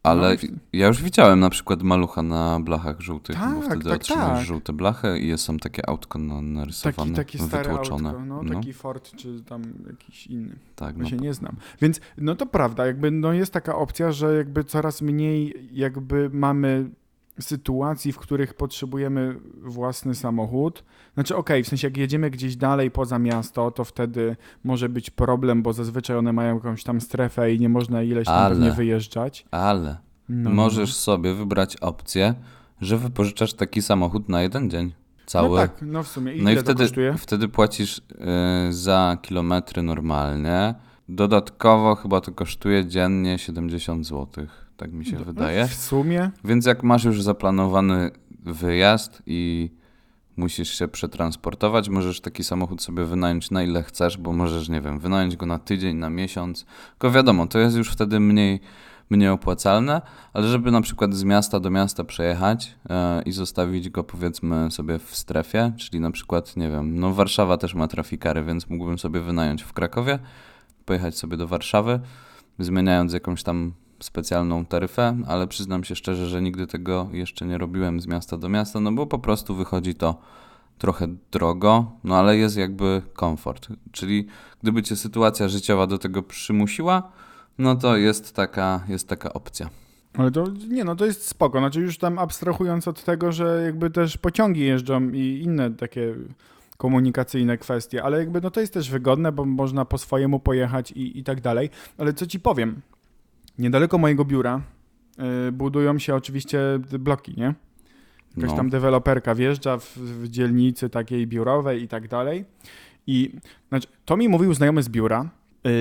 Ale 0.04 0.28
No 0.30 0.34
i- 0.34 0.78
ja 0.80 0.88
już 0.88 1.04
widziałem 1.04 1.40
na 1.40 1.50
przykład 1.50 1.84
malucha 1.84 2.22
na 2.22 2.60
blachach 2.60 3.02
żółtych, 3.02 3.36
bo 3.36 3.42
Tak, 3.62 3.66
wtedy 3.66 3.84
tak, 3.84 3.94
otrzymujesz 3.94 4.30
tak. 4.38 4.46
żółte 4.46 4.74
blachy 4.74 5.20
i 5.20 5.28
jest 5.28 5.44
są 5.44 5.58
takie 5.58 5.90
autko 5.90 6.20
na- 6.20 6.34
Taki, 6.36 6.46
narysowane, 6.48 7.14
takie 7.14 7.40
stare 7.40 7.64
wytłoczone. 7.70 8.10
autko, 8.10 8.26
no, 8.26 8.54
taki 8.54 8.74
Ford 8.74 9.12
czy 9.16 9.44
tam 9.44 9.64
jakiś 9.90 10.28
inny. 10.28 10.56
tak, 10.76 10.98
no. 10.98 11.06
się 11.10 11.18
nie 11.18 11.34
znam. 11.34 11.56
Więc 11.82 12.00
no 12.18 12.36
to 12.36 12.46
prawda, 12.46 12.86
jakby 12.86 13.12
no 13.12 13.34
jest 13.34 13.54
taka 13.54 13.76
opcja, 13.76 14.12
że 14.12 14.36
jakby 14.38 14.64
coraz 14.64 15.02
mniej 15.02 15.70
jakby 15.72 16.30
mamy 16.34 16.90
sytuacji, 17.40 18.12
w 18.12 18.18
których 18.18 18.54
potrzebujemy 18.54 19.36
własny 19.64 20.16
samochód. 20.16 20.84
Znaczy 21.14 21.36
okej, 21.36 21.64
w 21.64 21.68
sensie 21.68 21.88
jak 21.88 21.98
jedziemy 21.98 22.30
gdzieś 22.30 22.56
dalej 22.56 22.92
poza 22.92 23.20
miasto, 23.20 23.72
to 23.72 23.84
wtedy 23.84 24.36
może 24.64 24.90
być 24.90 25.10
problem, 25.10 25.64
bo 25.64 25.74
zazwyczaj 25.74 26.18
one 26.18 26.34
mają 26.34 26.56
jakąś 26.56 26.84
tam 26.84 27.02
strefę 27.02 27.54
i 27.54 27.60
nie 27.60 27.70
można 27.70 28.04
ileś 28.04 28.26
tam 28.26 28.50
pewnie 28.52 28.72
wyjeżdżać. 28.72 29.46
Ale 29.52 29.98
No, 30.30 30.50
możesz 30.50 30.94
sobie 30.96 31.34
wybrać 31.34 31.78
opcję, 31.78 32.34
że 32.82 32.98
wypożyczasz 32.98 33.54
taki 33.54 33.82
samochód 33.82 34.30
na 34.30 34.42
jeden 34.42 34.70
dzień. 34.70 34.94
Cały. 35.26 35.50
No 35.50 35.68
tak, 35.68 35.82
no 35.82 36.04
w 36.04 36.08
sumie. 36.08 36.34
I 36.36 36.42
No 36.44 36.52
i 36.52 36.56
wtedy, 36.58 36.84
kosztuje? 36.84 37.14
wtedy 37.18 37.48
płacisz 37.48 37.98
y, 37.98 38.04
za 38.74 39.18
kilometry 39.22 39.84
normalnie. 39.84 40.76
Dodatkowo 41.10 41.96
chyba 41.96 42.22
to 42.22 42.32
kosztuje 42.32 42.86
dziennie 42.86 43.40
70 43.40 44.06
zł, 44.08 44.46
tak 44.78 44.94
mi 44.94 45.06
się 45.06 45.20
No, 45.20 45.26
wydaje. 45.26 45.68
W 45.68 45.74
sumie? 45.74 46.32
Więc 46.44 46.66
jak 46.66 46.84
masz 46.84 47.04
już 47.04 47.24
zaplanowany 47.24 48.12
wyjazd 48.44 49.22
i 49.26 49.70
musisz 50.38 50.80
się 50.80 50.88
przetransportować, 50.88 51.90
możesz 51.90 52.22
taki 52.22 52.44
samochód 52.44 52.82
sobie 52.82 53.06
wynająć 53.06 53.52
na 53.52 53.64
ile 53.64 53.84
chcesz, 53.84 54.18
bo 54.18 54.34
możesz, 54.34 54.70
nie 54.70 54.82
wiem, 54.82 55.00
wynająć 55.00 55.36
go 55.36 55.46
na 55.46 55.60
tydzień, 55.60 55.98
na 55.98 56.10
miesiąc. 56.10 56.66
Tylko 56.90 57.12
wiadomo, 57.12 57.48
to 57.48 57.60
jest 57.60 57.78
już 57.78 57.90
wtedy 57.90 58.20
mniej, 58.20 58.60
mniej 59.10 59.30
opłacalne, 59.30 60.02
ale 60.34 60.48
żeby 60.48 60.72
na 60.72 60.82
przykład 60.82 61.14
z 61.14 61.24
miasta 61.24 61.60
do 61.60 61.70
miasta 61.70 62.04
przejechać 62.04 62.76
e, 62.90 63.22
i 63.22 63.32
zostawić 63.32 63.90
go 63.90 64.04
powiedzmy 64.04 64.72
sobie 64.72 65.00
w 65.00 65.16
strefie, 65.16 65.72
czyli 65.78 66.00
na 66.00 66.12
przykład, 66.12 66.58
nie 66.58 66.70
wiem, 66.70 67.00
no 67.00 67.14
Warszawa 67.14 67.58
też 67.58 67.74
ma 67.76 67.88
trafikary, 67.88 68.44
więc 68.44 68.70
mógłbym 68.70 69.00
sobie 69.00 69.22
wynająć 69.22 69.64
w 69.64 69.74
Krakowie, 69.74 70.20
pojechać 70.86 71.18
sobie 71.18 71.38
do 71.38 71.48
Warszawy, 71.48 72.00
zmieniając 72.60 73.14
jakąś 73.14 73.44
tam 73.44 73.74
specjalną 74.00 74.66
taryfę, 74.66 75.18
ale 75.28 75.48
przyznam 75.48 75.84
się 75.84 75.96
szczerze, 75.96 76.28
że 76.28 76.42
nigdy 76.42 76.68
tego 76.68 77.08
jeszcze 77.12 77.46
nie 77.46 77.58
robiłem 77.58 78.02
z 78.02 78.08
miasta 78.08 78.38
do 78.38 78.50
miasta, 78.50 78.80
no 78.80 78.92
bo 78.92 79.08
po 79.08 79.20
prostu 79.20 79.56
wychodzi 79.56 79.96
to 79.96 80.22
trochę 80.78 81.08
drogo, 81.32 81.92
no 82.04 82.16
ale 82.16 82.38
jest 82.38 82.58
jakby 82.58 83.02
komfort. 83.14 83.68
Czyli 83.92 84.28
gdyby 84.62 84.84
cię 84.84 84.96
sytuacja 84.96 85.48
życiowa 85.48 85.88
do 85.88 85.98
tego 85.98 86.24
przymusiła, 86.24 87.12
no 87.58 87.76
to 87.76 87.98
jest 87.98 88.36
taka, 88.36 88.84
jest 88.88 89.08
taka 89.08 89.34
opcja. 89.34 89.70
Ale 90.18 90.32
to 90.32 90.46
nie, 90.70 90.84
no 90.84 90.96
to 90.96 91.06
jest 91.06 91.28
spoko. 91.28 91.60
Znaczy 91.60 91.82
już 91.82 91.98
tam 91.98 92.20
abstrahując 92.20 92.88
od 92.88 93.04
tego, 93.04 93.32
że 93.32 93.62
jakby 93.66 93.90
też 93.90 94.18
pociągi 94.18 94.62
jeżdżą 94.62 95.10
i 95.10 95.42
inne 95.44 95.72
takie 95.72 96.16
komunikacyjne 96.78 97.58
kwestie, 97.58 98.04
ale 98.04 98.18
jakby 98.18 98.42
no 98.42 98.52
to 98.52 98.60
jest 98.60 98.74
też 98.74 98.90
wygodne, 98.90 99.32
bo 99.32 99.46
można 99.46 99.86
po 99.86 99.98
swojemu 99.98 100.40
pojechać 100.40 100.92
i, 100.92 101.20
i 101.20 101.24
tak 101.24 101.42
dalej. 101.42 101.70
Ale 101.98 102.14
co 102.14 102.26
ci 102.26 102.40
powiem? 102.40 102.82
Niedaleko 103.60 103.98
mojego 103.98 104.26
biura 104.26 104.62
y, 105.48 105.52
budują 105.52 106.00
się 106.00 106.16
oczywiście 106.16 106.60
bloki, 107.00 107.34
nie? 107.38 107.54
Jakaś 108.38 108.52
No. 108.52 108.58
tam 108.58 108.70
deweloperka 108.70 109.36
wjeżdża 109.36 109.78
w, 109.78 109.98
w 109.98 110.28
dzielnicy 110.28 110.90
takiej 110.90 111.28
biurowej 111.28 111.84
i 111.84 111.88
tak 111.88 112.08
dalej. 112.08 112.46
I 113.08 113.32
znaczy, 113.70 113.88
to 114.06 114.18
mi 114.18 114.30
mówił 114.30 114.54
znajomy 114.54 114.84
z 114.84 114.90
biura. 114.90 115.30
Yy, 115.64 115.72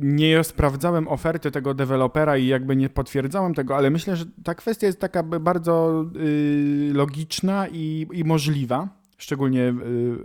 Nie 0.00 0.44
sprawdzałem 0.44 1.08
oferty 1.08 1.50
tego 1.50 1.74
dewelopera 1.74 2.36
i 2.36 2.46
jakby 2.46 2.76
nie 2.76 2.88
potwierdzałem 2.88 3.54
tego, 3.54 3.76
ale 3.76 3.90
myślę, 3.90 4.16
że 4.16 4.24
ta 4.44 4.54
kwestia 4.54 4.86
jest 4.86 5.00
taka 5.00 5.22
bardzo 5.22 6.04
yy, 6.14 6.92
logiczna 6.94 7.68
i, 7.72 8.06
i 8.12 8.24
możliwa, 8.24 8.88
szczególnie 9.24 9.60
yy, 9.60 9.72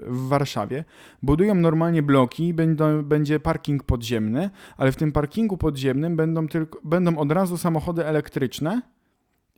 w 0.08 0.28
Warszawie. 0.28 0.86
Budują 1.24 1.56
normalnie 1.56 2.04
bloki, 2.04 2.54
będą, 2.54 3.04
będzie 3.04 3.40
parking 3.40 3.84
podziemny, 3.84 4.50
ale 4.78 4.92
w 4.92 4.96
tym 4.96 5.12
parkingu 5.12 5.58
podziemnym 5.58 6.16
będą, 6.16 6.48
tylko, 6.48 6.80
będą 6.84 7.18
od 7.18 7.32
razu 7.32 7.58
samochody 7.58 8.06
elektryczne 8.06 8.82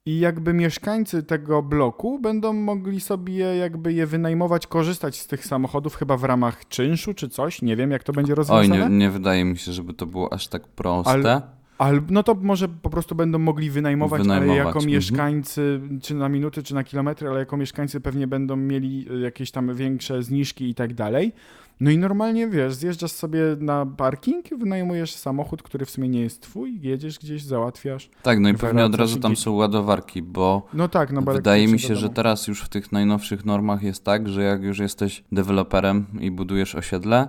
i 0.06 0.20
jakby 0.20 0.54
mieszkańcy 0.54 1.24
tego 1.24 1.64
bloku 1.64 2.20
będą 2.20 2.54
mogli 2.54 3.02
sobie 3.02 3.56
jakby 3.56 3.94
je 3.94 4.06
wynajmować, 4.08 4.68
korzystać 4.68 5.20
z 5.20 5.28
tych 5.28 5.46
samochodów 5.46 5.96
chyba 5.96 6.18
w 6.18 6.24
ramach 6.24 6.68
czynszu 6.68 7.14
czy 7.14 7.30
coś, 7.30 7.62
nie 7.62 7.76
wiem 7.76 7.92
jak 7.92 8.04
to 8.04 8.14
będzie 8.14 8.34
Oj, 8.34 8.38
rozwiązane. 8.38 8.90
nie, 8.90 8.98
nie 8.98 9.10
wydaje 9.10 9.46
mi 9.46 9.58
się, 9.58 9.72
żeby 9.72 9.94
to 9.94 10.06
było 10.06 10.34
aż 10.34 10.48
tak 10.48 10.68
proste. 10.68 11.12
Ale- 11.12 11.61
Ale 11.78 12.02
no 12.10 12.24
to 12.24 12.36
może 12.36 12.68
po 12.70 12.90
prostu 12.90 13.16
będą 13.16 13.40
mogli 13.40 13.70
wynajmować, 13.70 14.20
ale 14.20 14.24
Wynajmować, 14.24 14.58
jako 14.58 14.80
mhm. 14.80 14.88
mieszkańcy, 14.88 15.82
czy 16.02 16.16
na 16.16 16.30
minuty, 16.30 16.64
czy 16.64 16.74
na 16.74 16.84
kilometry, 16.84 17.30
ale 17.30 17.40
jako 17.40 17.58
mieszkańcy 17.58 18.02
pewnie 18.02 18.28
będą 18.28 18.56
mieli 18.56 19.08
y, 19.12 19.20
jakieś 19.20 19.52
tam 19.52 19.76
większe 19.76 20.24
zniżki 20.24 20.70
i 20.70 20.76
tak 20.76 20.94
dalej. 20.94 21.34
No 21.82 21.92
i 21.92 21.98
normalnie, 21.98 22.48
wiesz, 22.48 22.74
zjeżdżasz 22.74 23.12
sobie 23.12 23.42
na 23.60 23.86
parking, 23.86 24.46
wynajmujesz 24.58 25.16
samochód, 25.16 25.64
który 25.64 25.86
w 25.86 25.90
sumie 25.90 26.10
nie 26.10 26.22
jest 26.22 26.42
twój, 26.42 26.80
jedziesz 26.82 27.20
gdzieś, 27.20 27.44
załatwiasz. 27.44 28.10
Tak, 28.24 28.40
no 28.40 28.50
i 28.50 28.54
pewnie 28.54 28.86
od 28.86 28.96
razu 28.96 29.20
tam 29.20 29.36
są 29.36 29.52
ładowarki, 29.52 30.22
bo 30.22 30.68
No 30.74 30.88
tak, 30.88 31.12
no 31.12 31.22
Wydaje 31.22 31.68
mi 31.68 31.80
się, 31.80 31.96
że 31.96 32.10
teraz 32.10 32.48
już 32.48 32.62
w 32.62 32.70
tych 32.70 32.92
najnowszych 32.92 33.46
normach 33.46 33.84
jest 33.84 34.04
tak, 34.04 34.30
że 34.30 34.44
jak 34.44 34.64
już 34.64 34.80
jesteś 34.80 35.24
deweloperem 35.32 36.06
i 36.20 36.32
budujesz 36.32 36.76
osiedle, 36.76 37.28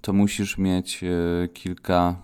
to 0.00 0.12
musisz 0.12 0.58
mieć 0.58 1.04
e, 1.04 1.48
kilka, 1.48 2.16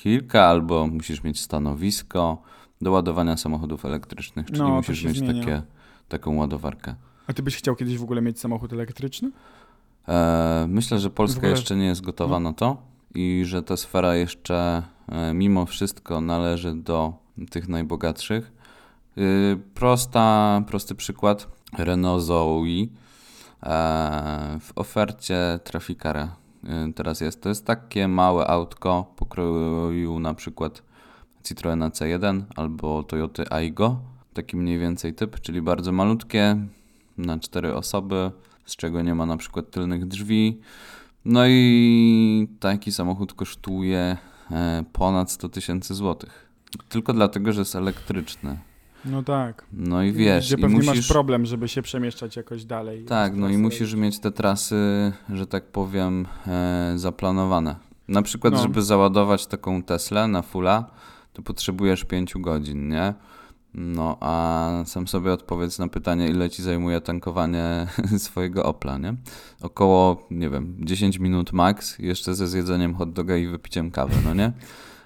kilka 0.00 0.44
albo 0.46 0.86
musisz 0.86 1.22
mieć 1.24 1.40
stanowisko 1.40 2.42
do 2.80 2.90
ładowania 2.90 3.36
samochodów 3.36 3.84
elektrycznych, 3.84 4.46
czyli 4.46 4.58
No, 4.58 4.68
musisz 4.68 5.04
mieć 5.04 5.18
zmienia. 5.18 5.40
takie, 5.40 5.62
taką 6.08 6.36
ładowarkę. 6.36 6.94
A 7.26 7.32
ty 7.32 7.42
byś 7.42 7.56
chciał 7.56 7.76
kiedyś 7.76 7.98
w 7.98 8.02
ogóle 8.02 8.22
mieć 8.22 8.40
samochód 8.40 8.72
elektryczny? 8.72 9.30
E, 10.08 10.66
myślę, 10.68 10.98
że 10.98 11.10
Polska 11.10 11.48
jeszcze 11.48 11.76
nie 11.76 11.86
jest 11.86 12.00
gotowa 12.00 12.40
no. 12.40 12.50
na 12.50 12.54
to 12.54 12.76
i 13.14 13.42
że 13.46 13.62
ta 13.62 13.76
sfera 13.76 14.14
jeszcze 14.14 14.82
e, 15.08 15.34
mimo 15.34 15.66
wszystko 15.66 16.20
należy 16.20 16.74
do 16.74 17.12
tych 17.50 17.68
najbogatszych. 17.68 18.52
Y, 19.18 19.58
Prosta, 19.74 20.62
prosty 20.66 20.94
przykład. 20.94 21.48
Renault 21.78 22.24
Zoe 22.24 22.64
e, 23.62 24.58
w 24.60 24.72
ofercie 24.76 25.60
Trafikara 25.64 26.24
y, 26.24 26.39
teraz 26.94 27.20
jest. 27.20 27.42
To 27.42 27.48
jest 27.48 27.66
takie 27.66 28.08
małe 28.08 28.46
autko 28.46 29.14
pokroju 29.16 30.18
na 30.18 30.34
przykład 30.34 30.82
Citroena 31.44 31.90
C1 31.90 32.42
albo 32.56 33.02
Toyota 33.02 33.42
Aygo, 33.50 34.00
taki 34.34 34.56
mniej 34.56 34.78
więcej 34.78 35.14
typ, 35.14 35.40
czyli 35.40 35.62
bardzo 35.62 35.92
malutkie, 35.92 36.56
na 37.18 37.38
cztery 37.38 37.74
osoby, 37.74 38.30
z 38.64 38.76
czego 38.76 39.02
nie 39.02 39.14
ma 39.14 39.26
na 39.26 39.36
przykład 39.36 39.70
tylnych 39.70 40.06
drzwi. 40.06 40.60
No 41.24 41.46
i 41.48 42.48
taki 42.60 42.92
samochód 42.92 43.32
kosztuje 43.32 44.16
e, 44.50 44.84
ponad 44.92 45.30
100 45.30 45.48
tysięcy 45.48 45.94
złotych. 45.94 46.50
Tylko 46.88 47.12
dlatego, 47.12 47.52
że 47.52 47.60
jest 47.60 47.76
elektryczny. 47.76 48.58
No 49.04 49.22
tak. 49.22 49.64
No 49.72 50.02
i 50.02 50.12
wiesz, 50.12 50.46
Gdzie 50.46 50.56
i 50.56 50.60
pewnie 50.60 50.76
musisz... 50.76 50.96
masz 50.96 51.08
problem, 51.08 51.46
żeby 51.46 51.68
się 51.68 51.82
przemieszczać 51.82 52.36
jakoś 52.36 52.64
dalej. 52.64 53.04
Tak, 53.04 53.36
no 53.36 53.48
i 53.48 53.58
musisz 53.58 53.94
mieć 53.94 54.18
te 54.18 54.30
trasy, 54.32 55.12
że 55.32 55.46
tak 55.46 55.64
powiem, 55.64 56.26
e, 56.46 56.92
zaplanowane. 56.96 57.76
Na 58.08 58.22
przykład, 58.22 58.54
No. 58.54 58.62
żeby 58.62 58.82
załadować 58.82 59.46
taką 59.46 59.82
Teslę 59.82 60.28
na 60.28 60.42
fulla, 60.42 60.90
to 61.32 61.42
potrzebujesz 61.42 62.04
5 62.04 62.34
godzin, 62.36 62.88
nie? 62.88 63.14
No, 63.74 64.16
a 64.20 64.70
sam 64.86 65.08
sobie 65.08 65.32
odpowiedz 65.32 65.78
na 65.78 65.88
pytanie, 65.88 66.28
ile 66.28 66.50
ci 66.50 66.62
zajmuje 66.62 67.00
tankowanie 67.00 67.86
swojego 68.18 68.64
Opla, 68.64 68.98
nie? 68.98 69.14
Około, 69.62 70.26
nie 70.30 70.50
wiem, 70.50 70.76
10 70.80 71.18
minut 71.18 71.52
max, 71.52 71.98
jeszcze 71.98 72.34
ze 72.34 72.46
zjedzeniem 72.48 72.94
hot 72.94 73.12
doga 73.12 73.36
i 73.36 73.46
wypiciem 73.46 73.90
kawy, 73.90 74.14
no 74.24 74.34
nie? 74.34 74.52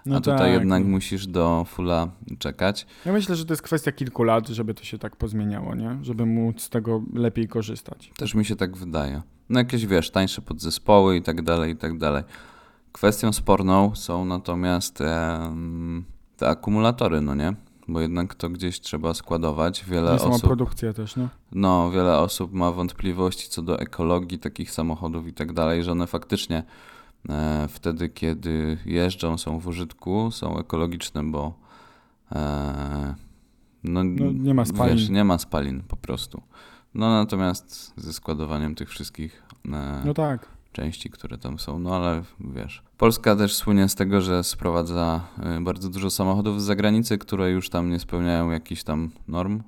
No 0.06 0.16
a 0.16 0.20
tutaj 0.20 0.38
tak. 0.38 0.52
jednak 0.52 0.84
musisz 0.84 1.26
do 1.26 1.64
fulla 1.68 2.08
czekać. 2.38 2.86
Ja 3.06 3.12
myślę, 3.12 3.36
że 3.36 3.44
to 3.44 3.52
jest 3.52 3.62
kwestia 3.62 3.92
kilku 3.92 4.22
lat, 4.22 4.48
żeby 4.48 4.74
to 4.74 4.84
się 4.84 4.98
tak 4.98 5.16
pozmieniało, 5.16 5.74
nie? 5.74 5.98
Żeby 6.02 6.26
móc 6.26 6.62
z 6.62 6.70
tego 6.70 7.02
lepiej 7.14 7.48
korzystać. 7.48 8.12
Też 8.16 8.34
mi 8.34 8.44
się 8.44 8.56
tak 8.56 8.76
wydaje. 8.76 9.22
No 9.48 9.58
jakieś, 9.58 9.86
wiesz, 9.86 10.10
tańsze 10.10 10.42
podzespoły 10.42 11.16
i 11.16 11.22
tak 11.22 11.42
dalej, 11.42 11.72
i 11.72 11.76
tak 11.76 11.98
dalej. 11.98 12.22
Kwestią 12.92 13.32
sporną 13.32 13.94
są 13.94 14.24
natomiast 14.24 15.00
em, 15.00 16.04
te 16.36 16.48
akumulatory, 16.48 17.20
no 17.20 17.34
nie? 17.34 17.54
Bo 17.88 18.00
jednak 18.00 18.34
to 18.34 18.48
gdzieś 18.50 18.80
trzeba 18.80 19.14
składować. 19.14 19.84
Wiele 19.84 20.18
sama 20.18 20.34
osób, 20.34 20.44
produkcja 20.44 20.92
też, 20.92 21.16
no. 21.16 21.28
no, 21.52 21.90
wiele 21.90 22.18
osób 22.18 22.52
ma 22.52 22.72
wątpliwości 22.72 23.48
co 23.48 23.62
do 23.62 23.80
ekologii 23.80 24.38
takich 24.38 24.70
samochodów 24.70 25.26
i 25.26 25.32
tak 25.32 25.52
dalej, 25.52 25.84
że 25.84 25.92
one 25.92 26.06
faktycznie 26.06 26.58
e, 26.58 26.64
wtedy, 27.68 28.08
kiedy 28.08 28.78
jeżdżą, 28.86 29.38
są 29.38 29.58
w 29.58 29.66
użytku, 29.66 30.30
są 30.30 30.58
ekologiczne, 30.58 31.30
bo 31.30 31.54
e, 32.32 33.14
no, 33.84 34.04
No, 34.04 34.32
nie 34.32 34.54
ma 34.54 34.64
spalin. 34.64 34.96
Wiesz, 34.96 35.08
nie 35.08 35.24
ma 35.24 35.38
spalin 35.38 35.82
po 35.88 35.96
prostu. 35.96 36.42
No 36.94 37.10
natomiast 37.10 37.92
ze 37.96 38.12
składowaniem 38.12 38.74
tych 38.74 38.90
wszystkich 38.90 39.42
e, 39.72 40.02
No 40.04 40.14
tak. 40.14 40.46
części, 40.72 41.10
które 41.10 41.38
tam 41.38 41.58
są, 41.58 41.78
no 41.78 41.96
ale 41.96 42.22
wiesz. 42.40 42.82
Polska 42.98 43.36
też 43.36 43.54
słynie 43.54 43.88
z 43.88 43.94
tego, 43.94 44.20
że 44.20 44.44
sprowadza 44.44 45.20
e, 45.42 45.60
bardzo 45.60 45.88
dużo 45.88 46.10
samochodów 46.10 46.62
z 46.62 46.64
zagranicy, 46.64 47.18
które 47.18 47.50
już 47.50 47.70
tam 47.70 47.90
nie 47.90 47.98
spełniają 47.98 48.50
jakichś 48.50 48.82
tam 48.82 49.10
norm. 49.28 49.62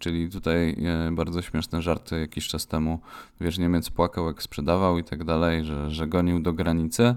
Czyli 0.00 0.30
tutaj 0.30 0.76
e, 1.08 1.10
bardzo 1.12 1.42
śmieszne 1.42 1.82
żarty 1.82 2.20
jakiś 2.20 2.48
czas 2.48 2.66
temu. 2.66 3.00
Wiesz, 3.40 3.58
Niemiec 3.58 3.90
płakał 3.90 4.26
jak 4.26 4.42
sprzedawał 4.42 4.98
i 4.98 5.04
tak 5.04 5.24
dalej, 5.24 5.64
że, 5.64 5.90
że 5.90 6.06
gonił 6.06 6.40
do 6.42 6.52
granicy. 6.52 7.14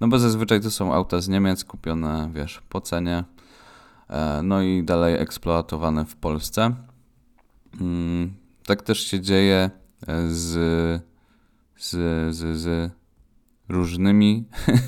No 0.00 0.08
bo 0.08 0.18
zazwyczaj 0.18 0.60
to 0.60 0.70
są 0.70 0.94
auta 0.94 1.20
z 1.20 1.28
Niemiec 1.28 1.64
kupione, 1.64 2.30
wiesz, 2.34 2.62
po 2.68 2.80
cenie. 2.80 3.24
E, 4.10 4.40
No 4.42 4.62
i 4.62 4.82
dalej 4.82 5.14
eksploatowane 5.14 6.04
w 6.04 6.16
Polsce. 6.16 6.74
Mm, 7.80 8.34
Tak 8.66 8.82
też 8.82 9.06
się 9.06 9.20
dzieje 9.20 9.70
e, 10.06 10.28
z, 10.28 10.52
z, 11.76 11.90
z, 12.36 12.56
z 12.58 12.92
różnymi 13.68 14.44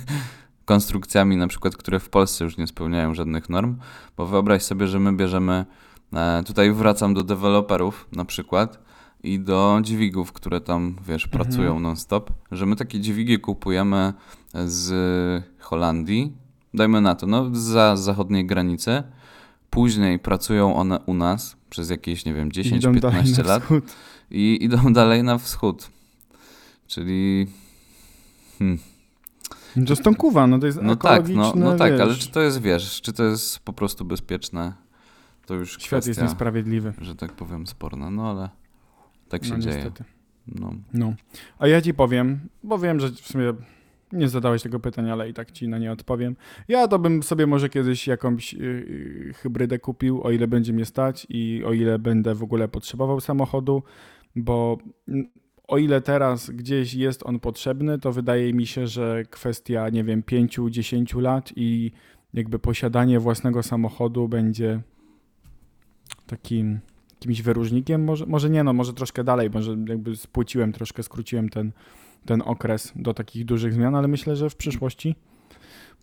konstrukcjami, 0.65 1.37
na 1.37 1.49
przykład, 1.49 1.77
które 1.77 2.01
w 2.01 2.09
Polsce 2.09 2.45
już 2.45 2.57
nie 2.57 2.67
spełniają 2.67 3.15
żadnych 3.15 3.49
norm, 3.49 3.77
bo 4.17 4.27
wyobraź 4.27 4.63
sobie, 4.63 4.87
że 4.87 5.01
my 5.01 5.13
bierzemy, 5.13 5.67
tutaj 6.47 6.73
wracam 6.73 7.14
do 7.14 7.23
deweloperów 7.23 8.09
na 8.12 8.25
przykład 8.25 8.79
i 9.23 9.40
do 9.40 9.79
dźwigów, 9.83 10.33
które 10.33 10.61
tam, 10.61 10.97
wiesz, 11.09 11.25
Mhm. 11.25 11.31
pracują 11.44 11.81
non-stop, 11.81 12.31
że 12.53 12.66
my 12.66 12.77
takie 12.77 13.01
dźwigi 13.01 13.38
kupujemy 13.38 14.12
z 14.66 15.44
Holandii, 15.59 16.33
dajmy 16.75 17.01
na 17.01 17.14
to, 17.14 17.27
no 17.27 17.51
za 17.53 17.97
zachodniej 17.97 18.47
granicy, 18.47 19.03
później 19.71 20.18
pracują 20.18 20.77
one 20.77 20.99
u 21.07 21.14
nas 21.14 21.57
przez 21.71 21.90
jakieś, 21.90 22.25
nie 22.25 22.35
wiem, 22.35 22.49
Idą 22.49 22.94
dalej 22.94 23.23
10-15 23.23 23.38
na 23.38 23.49
lat 23.49 23.62
i 24.31 24.59
idą 24.61 24.92
dalej 24.92 25.23
na 25.25 25.38
wschód. 25.38 25.90
Czyli. 26.87 27.47
Hmm. 28.59 28.79
To 29.75 29.92
jest 29.92 30.03
Tonkuwa, 30.03 30.47
no 30.47 30.59
to 30.59 30.66
jest 30.66 30.79
No 30.83 30.97
tak, 30.97 31.29
no, 31.29 31.53
no 31.57 31.77
tak, 31.77 31.92
wiesz, 31.92 32.01
ale 32.01 32.14
czy 32.14 32.31
to 32.31 32.40
jest, 32.40 32.61
wiesz, 32.61 33.01
czy 33.01 33.12
to 33.12 33.25
jest 33.25 33.59
po 33.59 33.73
prostu 33.73 34.05
bezpieczne? 34.05 34.73
To 35.49 35.55
już 35.55 35.73
Świat 35.73 35.87
kwestia, 35.87 36.11
jest 36.11 36.23
niesprawiedliwy. 36.23 36.93
że 37.01 37.15
tak 37.15 37.33
powiem, 37.33 37.67
sporna, 37.67 38.11
no 38.11 38.31
ale 38.31 38.49
tak 39.29 39.45
się 39.45 39.53
no, 39.53 39.59
dzieje. 39.59 39.77
niestety. 39.77 40.05
No. 40.47 40.75
No. 40.95 41.15
A 41.59 41.69
ja 41.69 41.83
ci 41.83 41.95
powiem, 41.95 42.41
bo 42.63 42.79
wiem, 42.79 43.01
że 43.01 43.09
w 43.09 43.21
sumie 43.21 43.53
nie 44.13 44.29
zadałeś 44.29 44.63
tego 44.63 44.81
pytania, 44.81 45.13
ale 45.13 45.29
i 45.29 45.35
tak 45.35 45.53
ci 45.53 45.69
na 45.69 45.79
nie 45.79 45.93
odpowiem. 45.93 46.37
Ja 46.69 46.89
to 46.89 46.99
bym 46.99 47.23
sobie 47.23 47.47
może 47.47 47.69
kiedyś 47.69 48.07
jakąś 48.07 48.53
yy, 48.53 49.33
hybrydę 49.35 49.79
kupił, 49.79 50.23
o 50.23 50.31
ile 50.31 50.49
będzie 50.49 50.73
mnie 50.73 50.85
stać 50.85 51.27
i 51.31 51.63
o 51.67 51.73
ile 51.73 51.99
będę 51.99 52.35
w 52.35 52.43
ogóle 52.43 52.69
potrzebował 52.69 53.21
samochodu, 53.21 53.83
bo 54.37 54.79
o 55.69 55.79
ile 55.79 56.01
teraz 56.01 56.51
gdzieś 56.51 56.95
jest 56.95 57.27
on 57.27 57.41
potrzebny, 57.41 57.99
to 57.99 58.13
wydaje 58.13 58.55
mi 58.55 58.67
się, 58.67 58.87
że 58.87 59.23
kwestia, 59.31 59.89
nie 59.89 60.05
wiem, 60.05 60.23
5-10 60.23 61.21
lat 61.21 61.53
i 61.57 61.93
jakby 62.35 62.59
posiadanie 62.59 63.21
własnego 63.21 63.63
samochodu 63.63 64.29
będzie 64.29 64.83
takim 66.29 66.81
jakimś 67.14 67.43
wyróżnikiem, 67.43 68.05
może, 68.05 68.27
może 68.27 68.51
nie, 68.51 68.64
no 68.64 68.73
może 68.73 68.93
troszkę 68.93 69.25
dalej, 69.25 69.51
może 69.51 69.77
jakby 69.88 70.17
spłyciłem 70.17 70.73
troszkę, 70.73 71.03
skróciłem 71.03 71.49
ten, 71.49 71.73
ten 72.27 72.43
okres 72.45 72.93
do 72.97 73.14
takich 73.14 73.45
dużych 73.45 73.75
zmian, 73.75 73.95
ale 73.95 74.09
myślę, 74.09 74.37
że 74.37 74.51
w 74.51 74.57
przyszłości 74.57 75.14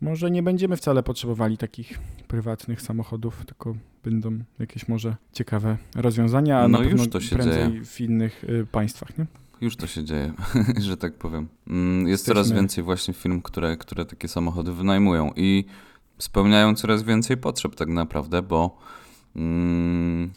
może 0.01 0.31
nie 0.31 0.43
będziemy 0.43 0.77
wcale 0.77 1.03
potrzebowali 1.03 1.57
takich 1.57 1.99
prywatnych 2.27 2.81
samochodów, 2.81 3.45
tylko 3.45 3.75
będą 4.03 4.39
jakieś 4.59 4.87
może 4.87 5.15
ciekawe 5.33 5.77
rozwiązania, 5.95 6.59
a 6.59 6.67
No 6.67 6.77
na 6.77 6.83
już 6.83 6.93
pewno 6.93 7.07
to 7.07 7.21
się 7.21 7.35
prędzej 7.35 7.69
dzieje. 7.71 7.85
w 7.85 8.01
innych 8.01 8.43
y, 8.43 8.65
państwach, 8.71 9.17
nie? 9.17 9.25
Już 9.61 9.75
to 9.75 9.87
się 9.87 10.03
dzieje, 10.03 10.33
że 10.87 10.97
tak 10.97 11.13
powiem. 11.13 11.47
Mm, 11.67 12.07
Jest 12.07 12.25
coraz 12.25 12.51
więcej 12.51 12.83
właśnie 12.83 13.13
firm, 13.13 13.41
które, 13.41 13.77
które 13.77 14.05
takie 14.05 14.27
samochody 14.27 14.73
wynajmują 14.73 15.31
i 15.35 15.65
spełniają 16.17 16.75
coraz 16.75 17.03
więcej 17.03 17.37
potrzeb 17.37 17.75
tak 17.75 17.87
naprawdę, 17.89 18.41
bo 18.41 18.77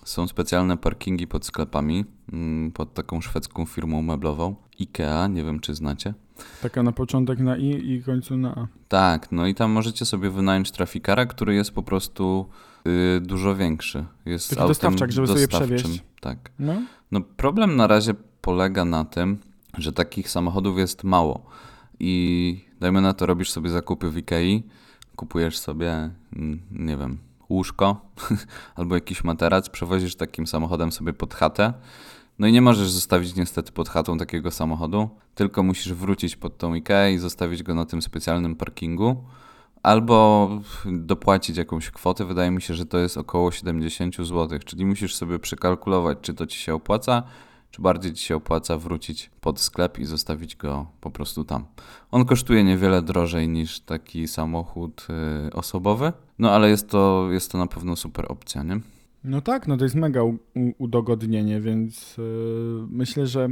są 0.05 0.29
specjalne 0.29 0.77
parkingi 0.77 1.27
pod 1.27 1.47
sklepami, 1.47 2.05
mm, 2.33 2.71
pod 2.73 2.95
taką 2.95 3.21
szwedzką 3.21 3.67
firmą 3.67 4.03
meblową. 4.03 4.55
IKEA, 4.81 5.29
nie 5.31 5.45
wiem 5.45 5.61
czy 5.61 5.75
znacie. 5.75 6.15
Taka 6.63 6.83
na 6.83 6.93
początek 6.93 7.39
na 7.39 7.57
I 7.57 7.93
i 7.93 8.03
końcu 8.03 8.37
na 8.37 8.55
A. 8.55 8.67
Tak, 8.89 9.33
no 9.33 9.47
i 9.47 9.55
tam 9.55 9.71
możecie 9.71 10.05
sobie 10.05 10.31
wynająć 10.31 10.71
trafikara, 10.71 11.27
który 11.27 11.55
jest 11.55 11.71
po 11.71 11.83
prostu 11.83 12.47
y, 12.87 13.21
dużo 13.21 13.57
większy. 13.57 14.05
Jest 14.25 14.51
Taki 14.51 14.61
autem 14.61 14.69
dostawczak, 14.69 15.13
żeby 15.13 15.27
sobie 15.27 15.49
przewieźć. 15.49 16.03
Tak. 16.21 16.51
No, 16.59 16.83
No 17.13 17.21
problem 17.21 17.77
na 17.77 17.87
razie 17.87 18.15
polega 18.41 18.85
na 18.85 19.05
tym, 19.05 19.39
że 19.79 19.93
takich 19.93 20.31
samochodów 20.31 20.79
jest 20.79 21.05
mało. 21.05 21.47
I 22.01 22.65
dajmy 22.81 23.01
na 23.01 23.15
to, 23.15 23.27
robisz 23.27 23.51
sobie 23.51 23.71
zakupy 23.71 24.11
w 24.11 24.17
Ikei, 24.17 24.63
kupujesz 25.17 25.59
sobie, 25.59 26.11
mm, 26.37 26.61
nie 26.71 26.97
wiem, 26.97 27.19
łóżko 27.49 28.01
albo 28.77 28.95
jakiś 28.95 29.25
materac, 29.25 29.69
przewozisz 29.69 30.15
takim 30.15 30.47
samochodem 30.47 30.93
sobie 30.93 31.13
pod 31.13 31.35
chatę. 31.35 31.73
No 32.39 32.47
i 32.47 32.53
nie 32.53 32.63
możesz 32.63 32.91
zostawić 32.91 33.37
niestety 33.37 33.73
pod 33.73 33.89
chatą 33.89 34.19
takiego 34.19 34.51
samochodu, 34.51 35.09
tylko 35.35 35.63
musisz 35.63 35.93
wrócić 35.93 36.37
pod 36.37 36.59
tą 36.59 36.75
Ikea 36.75 37.09
i 37.09 37.19
zostawić 37.19 37.63
go 37.63 37.75
na 37.75 37.85
tym 37.85 38.03
specjalnym 38.03 38.57
parkingu. 38.57 39.25
Albo 39.83 40.51
dopłacić 40.87 41.57
jakąś 41.57 41.91
kwotę, 41.91 42.25
wydaje 42.25 42.51
mi 42.51 42.63
się, 42.63 42.75
że 42.75 42.87
to 42.87 42.99
jest 42.99 43.17
około 43.17 43.51
70 43.51 44.17
zł, 44.17 44.59
czyli 44.65 44.87
musisz 44.87 45.15
sobie 45.15 45.39
przekalkulować, 45.39 46.19
czy 46.23 46.35
to 46.35 46.47
ci 46.47 46.59
się 46.59 46.75
opłaca, 46.75 47.23
czy 47.71 47.83
bardziej 47.83 48.13
ci 48.13 48.25
się 48.25 48.37
opłaca 48.37 48.79
wrócić 48.79 49.31
pod 49.41 49.61
sklep 49.61 49.99
i 49.99 50.05
zostawić 50.05 50.57
go 50.57 50.87
po 51.01 51.11
prostu 51.11 51.45
tam. 51.45 51.65
On 52.11 52.25
kosztuje 52.25 52.65
niewiele 52.65 53.03
drożej 53.03 53.49
niż 53.49 53.81
taki 53.81 54.29
samochód 54.29 55.07
y, 55.47 55.53
osobowy, 55.53 56.13
no 56.39 56.51
ale 56.51 56.71
jest 56.71 56.91
to, 56.91 57.29
jest 57.31 57.53
to 57.53 57.59
na 57.59 57.67
pewno 57.67 57.97
super 57.97 58.25
opcja, 58.29 58.63
nie? 58.63 58.81
no 59.25 59.41
tak, 59.41 59.67
no 59.67 59.77
to 59.77 59.85
jest 59.85 59.95
mega 59.95 60.21
udogodnienie, 60.79 61.61
więc 61.61 62.19
y, 62.19 62.23
myślę, 62.91 63.27
że 63.27 63.49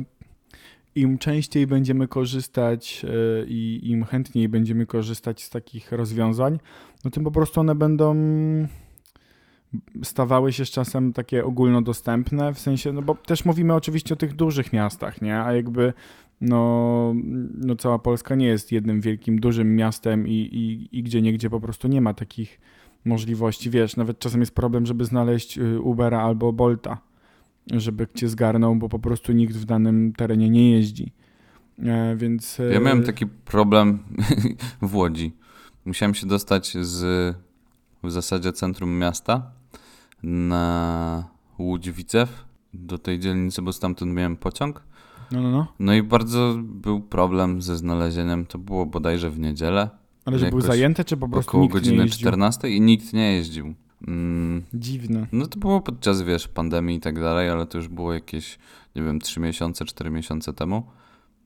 im 0.94 1.18
częściej 1.18 1.66
będziemy 1.66 2.08
korzystać 2.08 3.04
y, 3.04 3.46
i 3.48 3.90
im 3.90 4.04
chętniej 4.04 4.48
będziemy 4.48 4.86
korzystać 4.86 5.42
z 5.42 5.50
takich 5.50 5.92
rozwiązań, 5.92 6.58
no 7.04 7.10
tym 7.10 7.24
po 7.24 7.30
prostu 7.30 7.60
one 7.60 7.74
będą 7.74 8.14
stawały 10.02 10.52
się 10.52 10.64
z 10.64 10.70
czasem 10.70 11.12
takie 11.12 11.44
ogólnodostępne, 11.44 12.54
w 12.54 12.58
sensie, 12.58 12.92
no 12.92 13.02
bo 13.02 13.14
też 13.14 13.44
mówimy 13.44 13.74
oczywiście 13.74 14.14
o 14.14 14.16
tych 14.16 14.34
dużych 14.34 14.72
miastach, 14.72 15.22
nie? 15.22 15.40
A 15.40 15.52
jakby 15.52 15.92
no, 16.40 17.14
no 17.54 17.76
cała 17.76 17.98
Polska 17.98 18.34
nie 18.34 18.46
jest 18.46 18.72
jednym 18.72 19.00
wielkim, 19.00 19.40
dużym 19.40 19.76
miastem 19.76 20.28
i, 20.28 20.32
i, 20.32 20.98
i 20.98 21.02
gdzie 21.02 21.22
niegdzie 21.22 21.50
po 21.50 21.60
prostu 21.60 21.88
nie 21.88 22.00
ma 22.00 22.14
takich 22.14 22.60
możliwości. 23.04 23.70
Wiesz, 23.70 23.96
nawet 23.96 24.18
czasem 24.18 24.40
jest 24.40 24.54
problem, 24.54 24.86
żeby 24.86 25.04
znaleźć 25.04 25.58
y, 25.58 25.80
Ubera 25.80 26.22
albo 26.22 26.52
Bolta, 26.52 26.98
żeby 27.72 28.06
cię 28.14 28.28
zgarnął, 28.28 28.76
bo 28.76 28.88
po 28.88 28.98
prostu 28.98 29.32
nikt 29.32 29.56
w 29.56 29.64
danym 29.64 30.12
terenie 30.12 30.50
nie 30.50 30.70
jeździ. 30.70 31.12
E, 31.82 32.16
więc. 32.16 32.58
Ja 32.72 32.80
miałem 32.80 33.00
e, 33.00 33.02
taki 33.02 33.26
problem 33.26 33.98
w 34.82 34.94
Łodzi. 34.94 35.32
Musiałem 35.84 36.14
się 36.14 36.26
dostać 36.26 36.76
z 36.80 37.36
w 38.02 38.10
zasadzie 38.10 38.52
centrum 38.52 38.98
miasta 38.98 39.50
na 40.22 41.24
Łódź 41.58 41.90
Widzew 41.90 42.44
do 42.74 42.98
tej 42.98 43.18
dzielnicy, 43.18 43.62
bo 43.62 43.72
stamtąd 43.72 44.12
miałem 44.12 44.36
pociąg. 44.36 44.82
No, 45.32 45.42
no, 45.42 45.50
no. 45.50 45.66
No 45.78 45.94
i 45.94 46.02
bardzo 46.02 46.54
był 46.62 47.00
problem 47.00 47.62
ze 47.62 47.76
znalezieniem. 47.76 48.46
To 48.46 48.58
było 48.58 48.86
bodajże 48.86 49.30
w 49.30 49.38
niedzielę, 49.38 49.90
Ale 50.24 50.38
że 50.38 50.50
były 50.50 50.62
zajęte, 50.62 51.04
czy 51.04 51.16
po 51.16 51.28
prostu 51.28 51.50
około 51.50 51.62
nie 51.64 51.68
godziny 51.68 52.02
jeździł? 52.02 52.20
14 52.20 52.70
i 52.70 52.80
nikt 52.80 53.12
nie 53.12 53.32
jeździł. 53.32 53.74
Mm, 54.08 54.62
Dziwne. 54.74 55.26
no 55.32 55.46
to 55.46 55.58
było 55.58 55.80
podczas, 55.80 56.22
wiesz, 56.22 56.48
pandemii 56.48 56.96
i 56.96 57.00
tak 57.00 57.20
dalej, 57.20 57.50
ale 57.50 57.66
to 57.66 57.78
już 57.78 57.88
było 57.88 58.12
jakieś, 58.12 58.58
nie 58.96 59.02
wiem, 59.02 59.20
3 59.20 59.40
miesiące, 59.40 59.84
4 59.84 60.10
miesiące 60.10 60.52
temu. 60.52 60.82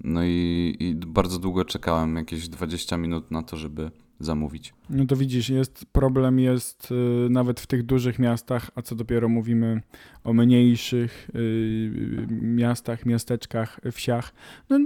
No 0.05 0.25
i, 0.25 0.77
i 0.81 0.95
bardzo 0.95 1.39
długo 1.39 1.65
czekałem, 1.65 2.17
jakieś 2.17 2.49
20 2.49 2.97
minut 2.97 3.31
na 3.31 3.43
to, 3.43 3.57
żeby 3.57 3.91
zamówić. 4.21 4.75
No 4.91 5.07
to 5.07 5.17
widzisz, 5.17 5.49
jest 5.49 5.85
problem 5.93 6.39
jest 6.39 6.89
y, 6.93 7.31
nawet 7.31 7.61
w 7.61 7.67
tych 7.67 7.83
dużych 7.83 8.19
miastach, 8.19 8.71
a 8.75 8.83
co 8.83 8.95
dopiero 8.95 9.29
mówimy 9.29 9.83
o 10.25 10.33
mniejszych 10.33 11.31
y, 11.35 12.27
miastach, 12.31 13.07
miasteczkach, 13.07 13.81
wsiach. 13.93 14.33
No, 14.71 14.79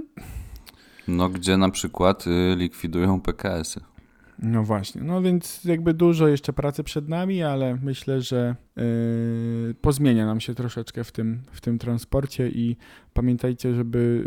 No, 1.07 1.29
gdzie 1.29 1.57
na 1.57 1.69
przykład 1.69 2.27
y, 2.27 2.55
likwidują 2.55 3.21
PKS-y. 3.21 3.94
No 4.39 4.63
właśnie, 4.63 5.01
no 5.01 5.21
więc 5.21 5.63
jakby 5.63 5.93
dużo 5.93 6.27
jeszcze 6.27 6.53
pracy 6.53 6.83
przed 6.83 7.09
nami, 7.09 7.43
ale 7.43 7.75
myślę, 7.75 8.21
że 8.21 8.55
y, 8.77 9.75
pozmienia 9.81 10.25
nam 10.25 10.39
się 10.39 10.55
troszeczkę 10.55 11.03
w 11.03 11.11
tym, 11.11 11.41
w 11.51 11.61
tym 11.61 11.79
transporcie 11.79 12.49
i 12.49 12.77
pamiętajcie, 13.13 13.73
żeby 13.73 14.23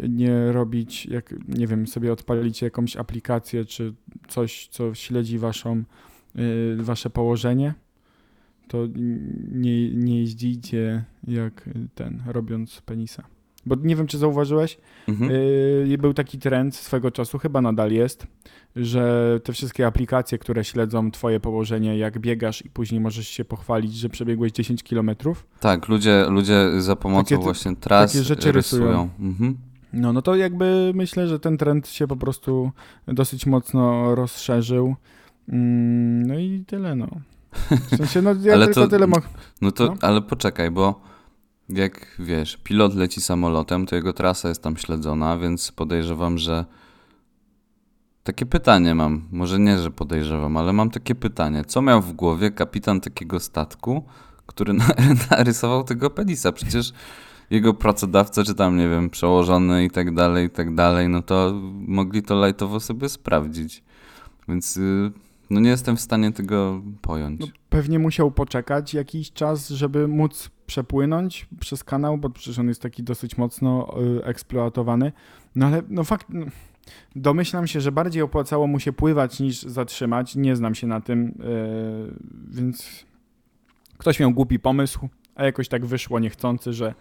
y, 0.00 0.08
nie 0.08 0.52
robić, 0.52 1.06
jak 1.06 1.34
nie 1.48 1.66
wiem, 1.66 1.86
sobie 1.86 2.12
odpalić 2.12 2.62
jakąś 2.62 2.96
aplikację 2.96 3.64
czy 3.64 3.94
coś, 4.28 4.68
co 4.68 4.94
śledzi 4.94 5.38
waszą, 5.38 5.84
y, 6.38 6.76
wasze 6.82 7.10
położenie, 7.10 7.74
to 8.68 8.86
nie, 9.52 9.90
nie 9.90 10.20
jeździcie 10.20 11.04
jak 11.26 11.70
ten, 11.94 12.22
robiąc 12.26 12.80
penisa. 12.80 13.37
Bo 13.68 13.76
nie 13.82 13.96
wiem, 13.96 14.06
czy 14.06 14.18
zauważyłeś, 14.18 14.78
Mhm. 15.08 15.30
Yy, 15.86 15.98
był 15.98 16.14
taki 16.14 16.38
trend 16.38 16.76
swego 16.76 17.10
czasu, 17.10 17.38
chyba 17.38 17.60
nadal 17.60 17.92
jest, 17.92 18.26
że 18.76 19.40
te 19.44 19.52
wszystkie 19.52 19.86
aplikacje, 19.86 20.38
które 20.38 20.64
śledzą 20.64 21.10
twoje 21.10 21.40
położenie, 21.40 21.98
jak 21.98 22.18
biegasz 22.18 22.64
i 22.64 22.70
później 22.70 23.00
możesz 23.00 23.28
się 23.28 23.44
pochwalić, 23.44 23.94
że 23.94 24.08
przebiegłeś 24.08 24.52
10 24.52 24.82
kilometrów, 24.82 25.46
Tak, 25.60 25.88
ludzie, 25.88 26.26
ludzie 26.28 26.80
za 26.82 26.96
pomocą 26.96 27.24
Takie- 27.24 27.42
właśnie 27.42 27.76
tras 27.76 28.12
takie 28.12 28.24
rzeczy 28.24 28.52
rysują. 28.52 28.82
rysują. 28.84 29.08
Mhm. 29.20 29.56
no, 29.92 30.12
no 30.12 30.22
to 30.22 30.36
jakby 30.36 30.92
myślę, 30.94 31.28
że 31.28 31.38
ten 31.40 31.56
trend 31.58 31.88
się 31.88 32.06
po 32.06 32.16
prostu 32.16 32.70
dosyć 33.06 33.46
mocno 33.46 34.14
rozszerzył. 34.14 34.94
Mm, 35.48 36.26
No 36.26 36.38
i 36.38 36.64
tyle, 36.66 36.94
no. 36.94 37.06
W 37.70 37.96
sensie, 37.96 38.22
no 38.22 38.34
ja 38.42 38.52
Ale 38.54 38.64
tylko 38.66 38.80
to- 38.80 38.88
tyle 38.88 39.06
mogę. 39.06 39.26
No 39.62 39.72
to, 39.72 39.86
No. 39.86 39.94
ale 40.00 40.22
poczekaj, 40.22 40.70
bo 40.70 41.00
jak 41.68 42.16
wiesz, 42.18 42.56
pilot 42.56 42.94
leci 42.94 43.20
samolotem, 43.20 43.86
to 43.86 43.96
jego 43.96 44.12
trasa 44.12 44.48
jest 44.48 44.62
tam 44.62 44.76
śledzona, 44.76 45.38
więc 45.38 45.72
podejrzewam, 45.72 46.38
że 46.38 46.64
takie 48.24 48.46
pytanie 48.46 48.94
mam. 48.94 49.28
Może 49.32 49.58
nie, 49.58 49.78
że 49.78 49.90
podejrzewam, 49.90 50.56
ale 50.56 50.72
mam 50.72 50.90
takie 50.90 51.14
pytanie. 51.14 51.64
Co 51.64 51.82
miał 51.82 52.02
w 52.02 52.12
głowie 52.12 52.50
kapitan 52.50 53.00
takiego 53.00 53.40
statku, 53.40 54.04
który 54.46 54.72
na- 54.72 54.94
narysował 55.30 55.84
tego 55.84 56.10
penisa? 56.10 56.52
Przecież 56.52 56.92
jego 57.50 57.74
pracodawca, 57.74 58.44
czy 58.44 58.54
tam, 58.54 58.76
nie 58.76 58.88
wiem, 58.88 59.10
przełożony 59.10 59.84
i 59.84 59.90
tak 59.90 60.14
dalej, 60.14 60.46
i 60.46 60.50
tak 60.50 60.74
dalej, 60.74 61.08
no 61.08 61.22
to 61.22 61.52
mogli 61.86 62.22
to 62.22 62.34
lajtowo 62.34 62.80
sobie 62.80 63.08
sprawdzić. 63.08 63.82
Więc 64.48 64.76
y, 64.76 65.12
no 65.50 65.60
nie 65.60 65.70
jestem 65.70 65.96
w 65.96 66.00
stanie 66.00 66.32
tego 66.32 66.82
pojąć. 67.02 67.40
No, 67.40 67.46
pewnie 67.68 67.98
musiał 67.98 68.30
poczekać 68.30 68.94
jakiś 68.94 69.32
czas, 69.32 69.68
żeby 69.68 70.08
móc 70.08 70.50
przepłynąć 70.66 71.46
przez 71.60 71.84
kanał, 71.84 72.18
bo 72.18 72.30
przecież 72.30 72.58
on 72.58 72.68
jest 72.68 72.82
taki 72.82 73.02
dosyć 73.02 73.38
mocno 73.38 73.94
y, 74.18 74.24
eksploatowany. 74.24 75.12
No 75.54 75.66
ale 75.66 75.82
no 75.88 76.04
fakt, 76.04 76.26
no, 76.30 76.46
domyślam 77.16 77.66
się, 77.66 77.80
że 77.80 77.92
bardziej 77.92 78.22
opłacało 78.22 78.66
mu 78.66 78.80
się 78.80 78.92
pływać 78.92 79.40
niż 79.40 79.62
zatrzymać. 79.62 80.36
Nie 80.36 80.56
znam 80.56 80.74
się 80.74 80.86
na 80.86 81.00
tym, 81.00 81.28
y, 81.28 81.34
więc 82.50 83.06
ktoś 83.98 84.20
miał 84.20 84.32
głupi 84.32 84.58
pomysł, 84.58 85.08
a 85.34 85.44
jakoś 85.44 85.68
tak 85.68 85.86
wyszło 85.86 86.18
niechcący, 86.18 86.72
że 86.72 86.94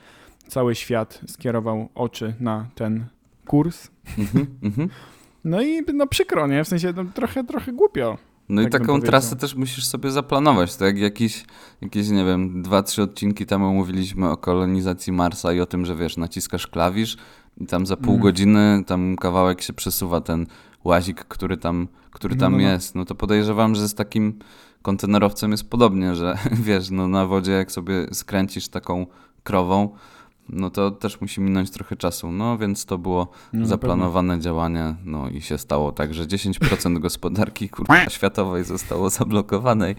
cały 0.48 0.76
świat 0.76 1.22
skierował 1.28 1.90
oczy 1.96 2.34
na 2.40 2.68
ten 2.76 3.06
kurs. 3.46 3.92
Mhm, 4.18 4.48
mhm. 4.64 4.90
No 5.44 5.62
i 5.62 5.82
no 5.94 6.08
przykro, 6.08 6.48
nie? 6.48 6.64
W 6.64 6.68
sensie 6.68 6.94
no, 6.96 7.06
trochę, 7.14 7.44
trochę 7.44 7.74
głupio. 7.74 8.18
No 8.50 8.62
i 8.62 8.66
Tak 8.66 8.72
bym 8.72 8.82
taką 8.82 9.02
trasę 9.02 9.36
też 9.36 9.56
musisz 9.56 9.86
sobie 9.86 10.12
zaplanować. 10.12 10.76
To 10.76 10.86
jak 10.86 10.98
jakiś, 10.98 11.46
jakieś, 11.82 12.10
nie 12.10 12.26
wiem, 12.26 12.62
dwa, 12.62 12.84
trzy 12.84 13.02
odcinki 13.04 13.46
temu 13.46 13.74
mówiliśmy 13.74 14.30
o 14.30 14.38
kolonizacji 14.38 15.14
Marsa 15.14 15.54
i 15.54 15.60
o 15.60 15.66
tym, 15.66 15.86
że 15.86 15.96
wiesz, 15.96 16.18
naciskasz 16.18 16.68
klawisz 16.68 17.18
i 17.58 17.66
tam 17.66 17.86
za 17.86 17.98
pół 17.98 18.10
Mm. 18.14 18.22
godziny 18.22 18.84
tam 18.88 19.16
kawałek 19.16 19.62
się 19.62 19.74
przesuwa 19.74 20.22
ten 20.22 20.46
łazik, 20.84 21.24
który 21.24 21.58
tam, 21.58 21.88
który 22.12 22.36
No, 22.36 22.40
tam 22.40 22.52
no, 22.52 22.58
no. 22.58 22.64
jest. 22.64 22.96
No 22.96 23.06
to 23.06 23.16
podejrzewam, 23.16 23.76
że 23.76 23.88
z 23.88 23.94
takim 23.94 24.40
kontenerowcem 24.82 25.52
jest 25.52 25.70
podobnie, 25.70 26.16
że 26.16 26.38
wiesz, 26.68 26.90
no 26.90 27.08
na 27.08 27.26
wodzie 27.26 27.52
jak 27.52 27.72
sobie 27.72 28.08
skręcisz 28.14 28.68
taką 28.68 29.06
krową, 29.44 29.90
no 30.50 30.70
to 30.70 30.92
też 30.92 31.22
musi 31.22 31.42
minąć 31.42 31.72
trochę 31.72 31.96
czasu. 31.96 32.32
No 32.32 32.58
więc 32.58 32.86
to 32.86 32.98
było 32.98 33.28
No, 33.54 33.66
zaplanowane 33.66 34.40
działanie, 34.40 34.96
no 35.06 35.30
i 35.30 35.42
się 35.42 35.58
stało 35.58 35.92
tak, 35.92 36.14
że 36.14 36.26
10% 36.26 37.00
gospodarki 37.00 37.70
kurwa, 37.70 38.10
światowej 38.10 38.64
zostało 38.64 39.10
zablokowanej. 39.10 39.96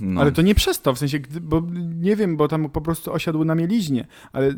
No. 0.00 0.20
Ale 0.20 0.32
to 0.32 0.42
nie 0.42 0.54
przez 0.54 0.80
to, 0.80 0.94
w 0.94 0.98
sensie, 0.98 1.18
gdy, 1.18 1.40
bo 1.40 1.62
nie 1.94 2.16
wiem, 2.16 2.36
bo 2.36 2.48
tam 2.48 2.70
po 2.70 2.80
prostu 2.80 3.12
osiadł 3.12 3.44
na 3.44 3.54
mieliźnie, 3.54 4.06
ale 4.32 4.54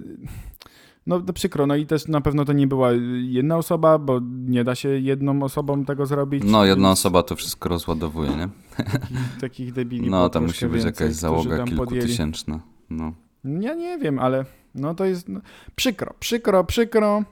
no 1.06 1.20
to 1.20 1.32
przykro, 1.32 1.66
no 1.66 1.76
i 1.76 1.86
też 1.86 2.08
na 2.08 2.20
pewno 2.20 2.44
to 2.44 2.52
nie 2.52 2.66
była 2.66 2.92
jedna 3.20 3.56
osoba, 3.56 3.98
bo 3.98 4.20
nie 4.46 4.64
da 4.64 4.74
się 4.74 4.88
jedną 4.88 5.42
osobą 5.42 5.84
tego 5.84 6.06
zrobić. 6.06 6.42
no 6.46 6.64
jedna 6.64 6.88
więc 6.88 6.98
osoba 6.98 7.22
to 7.22 7.36
wszystko 7.36 7.68
rozładowuje, 7.68 8.30
nie? 8.30 8.48
Takich, 8.76 9.40
takich 9.40 9.72
debili 9.72 10.10
No 10.10 10.28
tam 10.28 10.46
musi 10.46 10.66
być 10.66 10.84
więcej, 10.84 11.04
jakaś 11.04 11.16
załoga 11.16 11.64
kilkutysięczna. 11.64 12.60
No. 12.90 13.12
Ja 13.44 13.74
nie 13.74 13.98
wiem, 13.98 14.18
ale 14.18 14.44
no 14.74 14.94
to 14.94 15.04
jest 15.04 15.28
no, 15.28 15.40
przykro, 15.76 16.14
przykro, 16.20 16.64
przykro, 16.64 17.22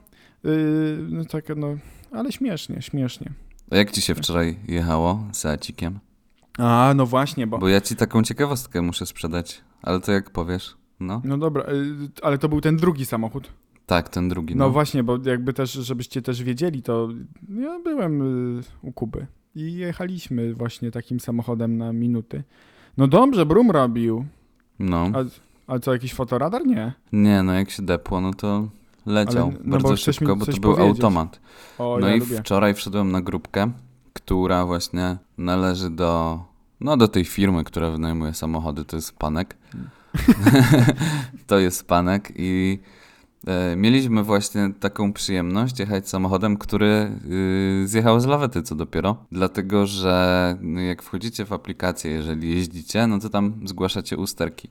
yy, 0.43 0.51
no 1.09 1.25
tak, 1.25 1.45
no, 1.55 1.67
ale 2.11 2.31
śmiesznie, 2.31 2.81
śmiesznie. 2.81 3.31
A 3.71 3.77
jak 3.77 3.91
ci 3.91 4.01
się 4.01 4.15
wczoraj 4.15 4.59
jechało 4.67 5.23
z 5.31 5.37
Seacikiem? 5.37 5.99
A, 6.57 6.93
no 6.95 7.05
właśnie, 7.05 7.47
bo, 7.47 7.57
Bo 7.57 7.67
ja 7.67 7.81
ci 7.81 7.95
taką 7.95 8.23
ciekawostkę 8.23 8.81
muszę 8.81 9.05
sprzedać, 9.05 9.61
ale 9.81 9.99
to 9.99 10.11
jak 10.11 10.29
powiesz? 10.29 10.75
No, 10.99 11.21
no 11.25 11.37
dobra, 11.37 11.63
yy, 11.73 12.09
ale 12.21 12.37
to 12.37 12.49
był 12.49 12.61
ten 12.61 12.77
drugi 12.77 13.05
samochód. 13.05 13.53
tak, 13.85 14.09
ten 14.09 14.29
drugi. 14.29 14.55
No 14.55 14.65
No, 14.65 14.71
właśnie, 14.71 15.03
bo 15.03 15.17
jakby 15.25 15.53
też, 15.53 15.71
żebyście 15.71 16.21
też 16.21 16.43
wiedzieli, 16.43 16.81
to 16.83 17.09
ja 17.61 17.79
byłem 17.83 18.21
y, 18.59 18.63
u 18.81 18.91
Kuby 18.91 19.27
i 19.55 19.73
jechaliśmy 19.73 20.53
właśnie 20.53 20.91
takim 20.91 21.19
samochodem 21.19 21.77
na 21.77 21.93
minuty. 21.93 22.43
No 22.97 23.07
dobrze, 23.07 23.45
Brum 23.45 23.71
robił. 23.71 24.25
no. 24.79 25.11
A, 25.13 25.48
a 25.69 25.79
co, 25.79 25.93
jakiś 25.93 26.13
fotoradar? 26.13 26.65
Nie. 26.65 26.93
Nie, 27.13 27.43
no 27.43 27.53
jak 27.53 27.69
się 27.69 27.83
depło, 27.83 28.21
no 28.21 28.33
to 28.33 28.67
leciał 29.05 29.47
Ale- 29.47 29.57
no 29.63 29.71
bardzo 29.71 29.89
bo 29.89 29.95
szybko, 29.97 30.35
bo 30.35 30.45
to 30.45 30.51
był 30.51 30.75
powiedzieć. 30.75 30.95
automat. 30.95 31.39
O, 31.77 31.97
No 32.01 32.07
ja 32.07 32.15
i 32.15 32.19
lubię. 32.19 32.37
wczoraj 32.37 32.73
wszedłem 32.73 33.11
na 33.11 33.21
grupkę, 33.21 33.71
która 34.13 34.65
właśnie 34.65 35.17
należy 35.37 35.89
do, 35.89 36.39
no 36.81 36.97
do 36.97 37.07
tej 37.07 37.25
firmy, 37.25 37.63
która 37.63 37.91
wynajmuje 37.91 38.33
samochody, 38.33 38.85
to 38.85 38.95
jest 38.95 39.17
Panek. 39.17 39.57
to 41.47 41.59
jest 41.59 41.87
Panek 41.87 42.31
i 42.35 42.79
e, 43.47 43.75
mieliśmy 43.75 44.23
właśnie 44.23 44.69
taką 44.79 45.13
przyjemność 45.13 45.79
jechać 45.79 46.09
samochodem, 46.09 46.57
który 46.57 47.11
y, 47.83 47.87
zjechał 47.87 48.19
z 48.19 48.25
lawety 48.25 48.63
co 48.63 48.75
dopiero, 48.75 49.17
dlatego 49.31 49.85
że 49.85 50.57
no, 50.61 50.79
jak 50.81 51.03
wchodzicie 51.03 51.45
w 51.45 51.53
aplikację, 51.53 52.11
jeżeli 52.11 52.49
jeździcie, 52.55 53.07
no 53.07 53.19
to 53.19 53.29
tam 53.29 53.53
zgłaszacie 53.65 54.17
usterki. 54.17 54.67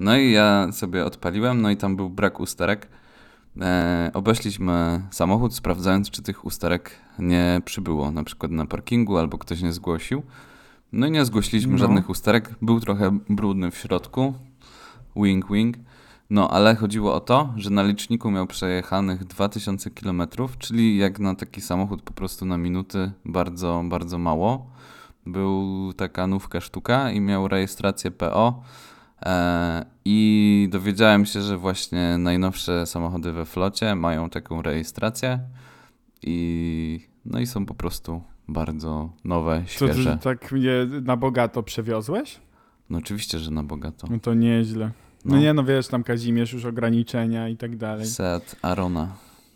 No 0.00 0.16
i 0.16 0.30
ja 0.32 0.72
sobie 0.72 1.04
odpaliłem, 1.04 1.62
no 1.62 1.70
i 1.70 1.76
tam 1.76 1.96
był 1.96 2.10
brak 2.10 2.40
usterek. 2.40 2.88
E, 3.60 4.10
obeszliśmy 4.14 5.02
samochód, 5.10 5.54
sprawdzając, 5.54 6.10
czy 6.10 6.22
tych 6.22 6.44
usterek 6.44 6.90
nie 7.18 7.60
przybyło, 7.64 8.10
na 8.10 8.24
przykład 8.24 8.52
na 8.52 8.66
parkingu 8.66 9.18
albo 9.18 9.38
ktoś 9.38 9.62
nie 9.62 9.72
zgłosił. 9.72 10.22
No 10.92 11.06
i 11.06 11.10
nie 11.10 11.24
zgłosiliśmy 11.24 11.72
No. 11.72 11.78
żadnych 11.78 12.10
usterek. 12.10 12.54
Był 12.62 12.80
trochę 12.80 13.18
brudny 13.28 13.70
w 13.70 13.76
środku. 13.76 14.34
Wing, 15.16 15.50
wing. 15.50 15.76
No, 16.30 16.50
ale 16.50 16.74
chodziło 16.76 17.14
o 17.14 17.20
to, 17.20 17.52
że 17.56 17.70
na 17.70 17.82
liczniku 17.82 18.30
miał 18.30 18.46
przejechanych 18.46 19.24
2000 19.24 19.90
km, 19.90 20.22
czyli 20.58 20.96
jak 20.98 21.18
na 21.18 21.34
taki 21.34 21.60
samochód 21.60 22.02
po 22.02 22.12
prostu 22.12 22.44
na 22.46 22.58
minuty 22.58 23.12
bardzo, 23.24 23.82
bardzo 23.84 24.18
mało. 24.18 24.70
był 25.26 25.92
taka 25.92 26.26
nówka 26.26 26.60
sztuka 26.60 27.10
i 27.10 27.20
miał 27.20 27.48
rejestrację 27.48 28.10
PO. 28.10 28.62
E, 29.22 29.84
I 30.04 30.68
dowiedziałem 30.72 31.26
się, 31.26 31.42
że 31.42 31.56
właśnie 31.58 32.18
najnowsze 32.18 32.86
samochody 32.86 33.32
we 33.32 33.44
flocie 33.44 33.94
mają 33.94 34.30
taką 34.30 34.62
rejestrację 34.62 35.38
i 36.22 37.00
no 37.24 37.40
i 37.40 37.46
są 37.46 37.66
po 37.66 37.74
prostu 37.74 38.22
bardzo 38.48 39.12
nowe, 39.24 39.62
Co 39.78 39.86
ty 39.86 39.92
świeże. 39.94 40.18
tak 40.22 40.52
mnie 40.52 40.72
na 41.02 41.16
bogato 41.16 41.62
przewiozłeś? 41.62 42.40
No 42.90 42.98
oczywiście, 42.98 43.38
że 43.38 43.50
na 43.50 43.62
bogato. 43.62 44.06
No 44.10 44.18
to 44.20 44.34
nieźle. 44.34 44.90
No, 45.24 45.34
No. 45.34 45.40
nie, 45.40 45.54
no 45.54 45.64
wiesz, 45.64 45.88
tam 45.88 46.04
Kazimierz 46.04 46.52
już 46.52 46.64
ograniczenia 46.64 47.48
i 47.48 47.56
tak 47.56 47.76
dalej. 47.76 48.06
Seat 48.06 48.56
Arona. 48.62 49.08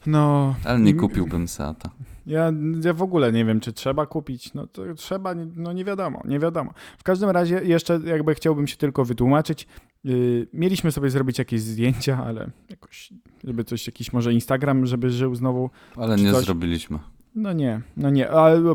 No. 0.07 0.55
Ale 0.65 0.81
nie 0.81 0.95
kupiłbym 0.95 1.49
Seata. 1.49 1.91
Ja, 2.27 2.53
ja 2.85 2.93
w 2.93 3.03
ogóle 3.03 3.33
nie 3.33 3.45
wiem, 3.45 3.61
czy 3.61 3.73
trzeba 3.73 4.07
kupić. 4.07 4.55
No 4.55 4.67
to 4.67 4.95
trzeba, 4.95 5.35
no 5.57 5.73
nie 5.73 5.85
wiadomo, 5.85 6.23
nie 6.25 6.39
wiadomo. 6.39 6.73
W 6.99 7.03
każdym 7.03 7.31
razie 7.31 7.61
jeszcze 7.65 8.01
jakby 8.05 8.35
chciałbym 8.35 8.67
się 8.67 8.77
tylko 8.77 9.05
wytłumaczyć. 9.05 9.67
Yy, 10.05 10.47
mieliśmy 10.53 10.93
sobie 10.93 11.11
zrobić 11.11 11.39
jakieś 11.39 11.61
zdjęcia, 11.61 12.25
ale 12.25 12.51
jakoś, 12.71 13.13
żeby 13.45 13.65
coś, 13.65 13.87
jakiś 13.87 14.13
może 14.13 14.33
Instagram, 14.33 14.87
żeby 14.87 15.11
żył 15.11 15.35
znowu. 15.35 15.71
Ale 15.97 16.17
nie 16.17 16.33
coś? 16.33 16.45
zrobiliśmy. 16.45 16.99
No 17.35 17.53
nie, 17.53 17.81
no 17.97 18.11
nie, 18.11 18.31
ale 18.31 18.75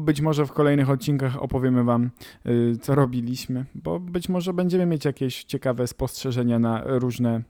być 0.00 0.20
może 0.20 0.46
w 0.46 0.52
kolejnych 0.52 0.90
odcinkach 0.90 1.42
opowiemy 1.42 1.84
wam, 1.84 2.10
yy, 2.44 2.76
co 2.80 2.94
robiliśmy, 2.94 3.64
bo 3.74 4.00
być 4.00 4.28
może 4.28 4.54
będziemy 4.54 4.86
mieć 4.86 5.04
jakieś 5.04 5.44
ciekawe 5.44 5.86
spostrzeżenia 5.86 6.58
na 6.58 6.82
różne 6.84 7.42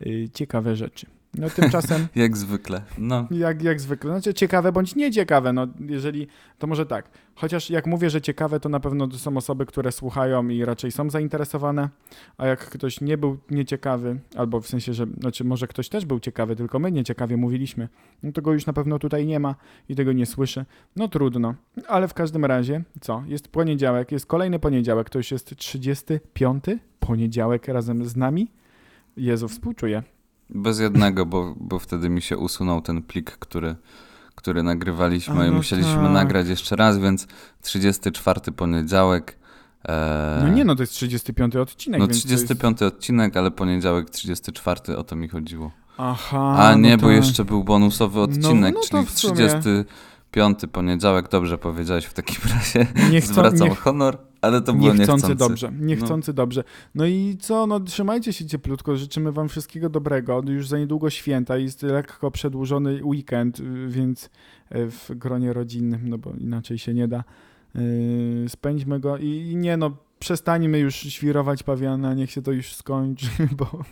yy, 0.00 0.28
ciekawe 0.28 0.76
rzeczy. 0.76 1.06
No 1.34 1.50
tymczasem... 1.50 2.06
Jak 2.16 2.36
zwykle. 2.36 2.82
No. 2.98 3.26
Jak, 3.30 3.62
jak 3.62 3.80
zwykle. 3.80 4.10
Znaczy 4.10 4.34
ciekawe 4.34 4.72
bądź 4.72 4.96
nieciekawe. 4.96 5.52
No, 5.52 5.66
jeżeli, 5.88 6.26
to 6.58 6.66
może 6.66 6.86
tak. 6.86 7.10
Chociaż 7.34 7.70
jak 7.70 7.86
mówię, 7.86 8.10
że 8.10 8.20
ciekawe, 8.20 8.60
to 8.60 8.68
na 8.68 8.80
pewno 8.80 9.08
to 9.08 9.18
są 9.18 9.36
osoby, 9.36 9.66
które 9.66 9.92
słuchają 9.92 10.48
i 10.48 10.64
raczej 10.64 10.92
są 10.92 11.10
zainteresowane. 11.10 11.88
A 12.38 12.46
jak 12.46 12.60
ktoś 12.60 13.00
nie 13.00 13.18
był 13.18 13.38
nieciekawy, 13.50 14.20
albo 14.36 14.60
w 14.60 14.66
sensie, 14.66 14.94
że 14.94 15.06
znaczy 15.20 15.44
może 15.44 15.66
ktoś 15.66 15.88
też 15.88 16.04
był 16.04 16.20
ciekawy, 16.20 16.56
tylko 16.56 16.78
my 16.78 16.92
nieciekawie 16.92 17.36
mówiliśmy, 17.36 17.88
no 18.22 18.32
to 18.32 18.42
go 18.42 18.52
już 18.52 18.66
na 18.66 18.72
pewno 18.72 18.98
tutaj 18.98 19.26
nie 19.26 19.40
ma 19.40 19.54
i 19.88 19.96
tego 19.96 20.12
nie 20.12 20.26
słyszy. 20.26 20.64
No 20.96 21.08
trudno. 21.08 21.54
Ale 21.88 22.08
w 22.08 22.14
każdym 22.14 22.44
razie, 22.44 22.82
co? 23.00 23.22
Jest 23.26 23.48
poniedziałek, 23.48 24.12
jest 24.12 24.26
kolejny 24.26 24.58
poniedziałek, 24.58 25.10
to 25.10 25.18
już 25.18 25.30
jest 25.30 25.56
35 25.56 26.64
poniedziałek 27.00 27.68
razem 27.68 28.04
z 28.04 28.16
nami. 28.16 28.50
Jezu, 29.16 29.48
współczuję. 29.48 30.02
Bez 30.54 30.78
jednego, 30.78 31.26
bo, 31.26 31.54
bo 31.60 31.78
wtedy 31.78 32.08
mi 32.08 32.22
się 32.22 32.38
usunął 32.38 32.80
ten 32.82 33.02
plik, 33.02 33.30
który, 33.30 33.76
który 34.34 34.62
nagrywaliśmy 34.62 35.40
A, 35.40 35.46
i 35.46 35.50
no 35.50 35.56
musieliśmy 35.56 35.94
tak. 35.94 36.12
nagrać 36.12 36.48
jeszcze 36.48 36.76
raz, 36.76 36.98
więc 36.98 37.26
34 37.62 38.40
poniedziałek. 38.56 39.38
E, 39.88 40.40
No 40.42 40.48
nie 40.48 40.64
no, 40.64 40.76
to 40.76 40.82
jest 40.82 40.92
35 40.92 41.56
odcinek. 41.56 42.00
No 42.00 42.06
więc 42.06 42.22
to 42.22 42.28
jest... 42.28 42.44
35 42.44 42.82
odcinek, 42.82 43.36
ale 43.36 43.50
poniedziałek 43.50 44.10
34, 44.10 44.96
o 44.96 45.04
to 45.04 45.16
mi 45.16 45.28
chodziło. 45.28 45.70
Aha. 45.98 46.54
A 46.58 46.74
nie, 46.74 46.90
no 46.90 46.96
bo 46.96 47.06
to... 47.06 47.10
jeszcze 47.10 47.44
był 47.44 47.64
bonusowy 47.64 48.20
odcinek, 48.20 48.74
no 48.74 48.80
to 48.80 48.88
czyli 48.88 49.06
w 49.06 49.10
sumie- 49.10 49.34
35 49.34 50.58
poniedziałek, 50.72 51.28
dobrze 51.28 51.58
powiedziałeś 51.58 52.04
w 52.04 52.14
takim 52.14 52.36
razie. 52.54 52.86
Nie 53.10 53.20
chcą, 53.20 53.32
Zwracam 53.32 53.70
honor, 53.70 54.18
ale 54.40 54.60
to 54.62 54.72
było 54.72 54.88
niechcący 54.94 55.28
niechcący. 55.28 55.34
dobrze. 55.34 55.72
Niechcący 55.80 56.32
dobrze. 56.32 56.64
No 56.94 57.06
i 57.06 57.36
co, 57.40 57.66
no 57.66 57.80
trzymajcie 57.80 58.32
się 58.32 58.46
cieplutko, 58.46 58.96
życzymy 58.96 59.32
wam 59.32 59.48
wszystkiego 59.48 59.88
dobrego. 59.88 60.42
Już 60.48 60.68
za 60.68 60.78
niedługo 60.78 61.10
święta, 61.10 61.56
jest 61.56 61.82
lekko 61.82 62.30
przedłużony 62.30 63.04
weekend, 63.04 63.60
więc 63.88 64.24
y, 64.24 64.30
w 64.90 65.10
gronie 65.14 65.52
rodzinnym, 65.52 66.08
no 66.08 66.18
bo 66.18 66.32
inaczej 66.38 66.78
się 66.78 66.94
nie 66.94 67.08
da. 67.08 67.24
Yy, 67.74 68.48
Spędźmy 68.48 69.00
go 69.00 69.18
i, 69.18 69.26
i 69.26 69.56
nie 69.56 69.76
no, 69.76 69.96
przestańmy 70.18 70.78
już 70.78 70.94
świrować 70.94 71.62
pawiana, 71.62 72.14
niech 72.14 72.30
się 72.30 72.42
to 72.42 72.52
już 72.52 72.74
skończy, 72.74 73.26
bo 73.58 73.84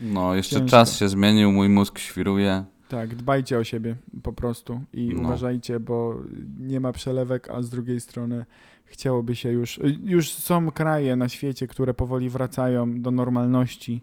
No, 0.00 0.34
jeszcze 0.34 0.56
Ciężko. 0.56 0.70
czas 0.70 0.96
się 0.96 1.08
zmienił, 1.08 1.52
mój 1.52 1.68
mózg 1.68 1.98
świruje. 1.98 2.64
Tak, 2.88 3.14
dbajcie 3.14 3.58
o 3.58 3.64
siebie 3.64 3.96
po 4.22 4.32
prostu 4.32 4.80
i 4.92 5.12
No. 5.14 5.20
uważajcie, 5.22 5.80
bo 5.80 6.16
nie 6.60 6.80
ma 6.80 6.92
przelewek, 6.92 7.50
a 7.50 7.62
z 7.62 7.70
drugiej 7.70 8.00
strony 8.00 8.44
chciałoby 8.92 9.36
się 9.36 9.52
już. 9.52 9.78
Y, 9.78 9.98
już 10.04 10.32
są 10.32 10.70
kraje 10.70 11.16
na 11.16 11.28
świecie, 11.28 11.66
które 11.66 11.94
powoli 11.94 12.30
wracają 12.30 13.00
do 13.02 13.10
normalności, 13.10 14.02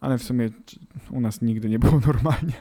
ale 0.00 0.18
w 0.18 0.22
sumie 0.22 0.50
u 1.10 1.20
nas 1.20 1.42
nigdy 1.42 1.68
nie 1.68 1.78
było 1.78 2.00
normalnie. 2.06 2.52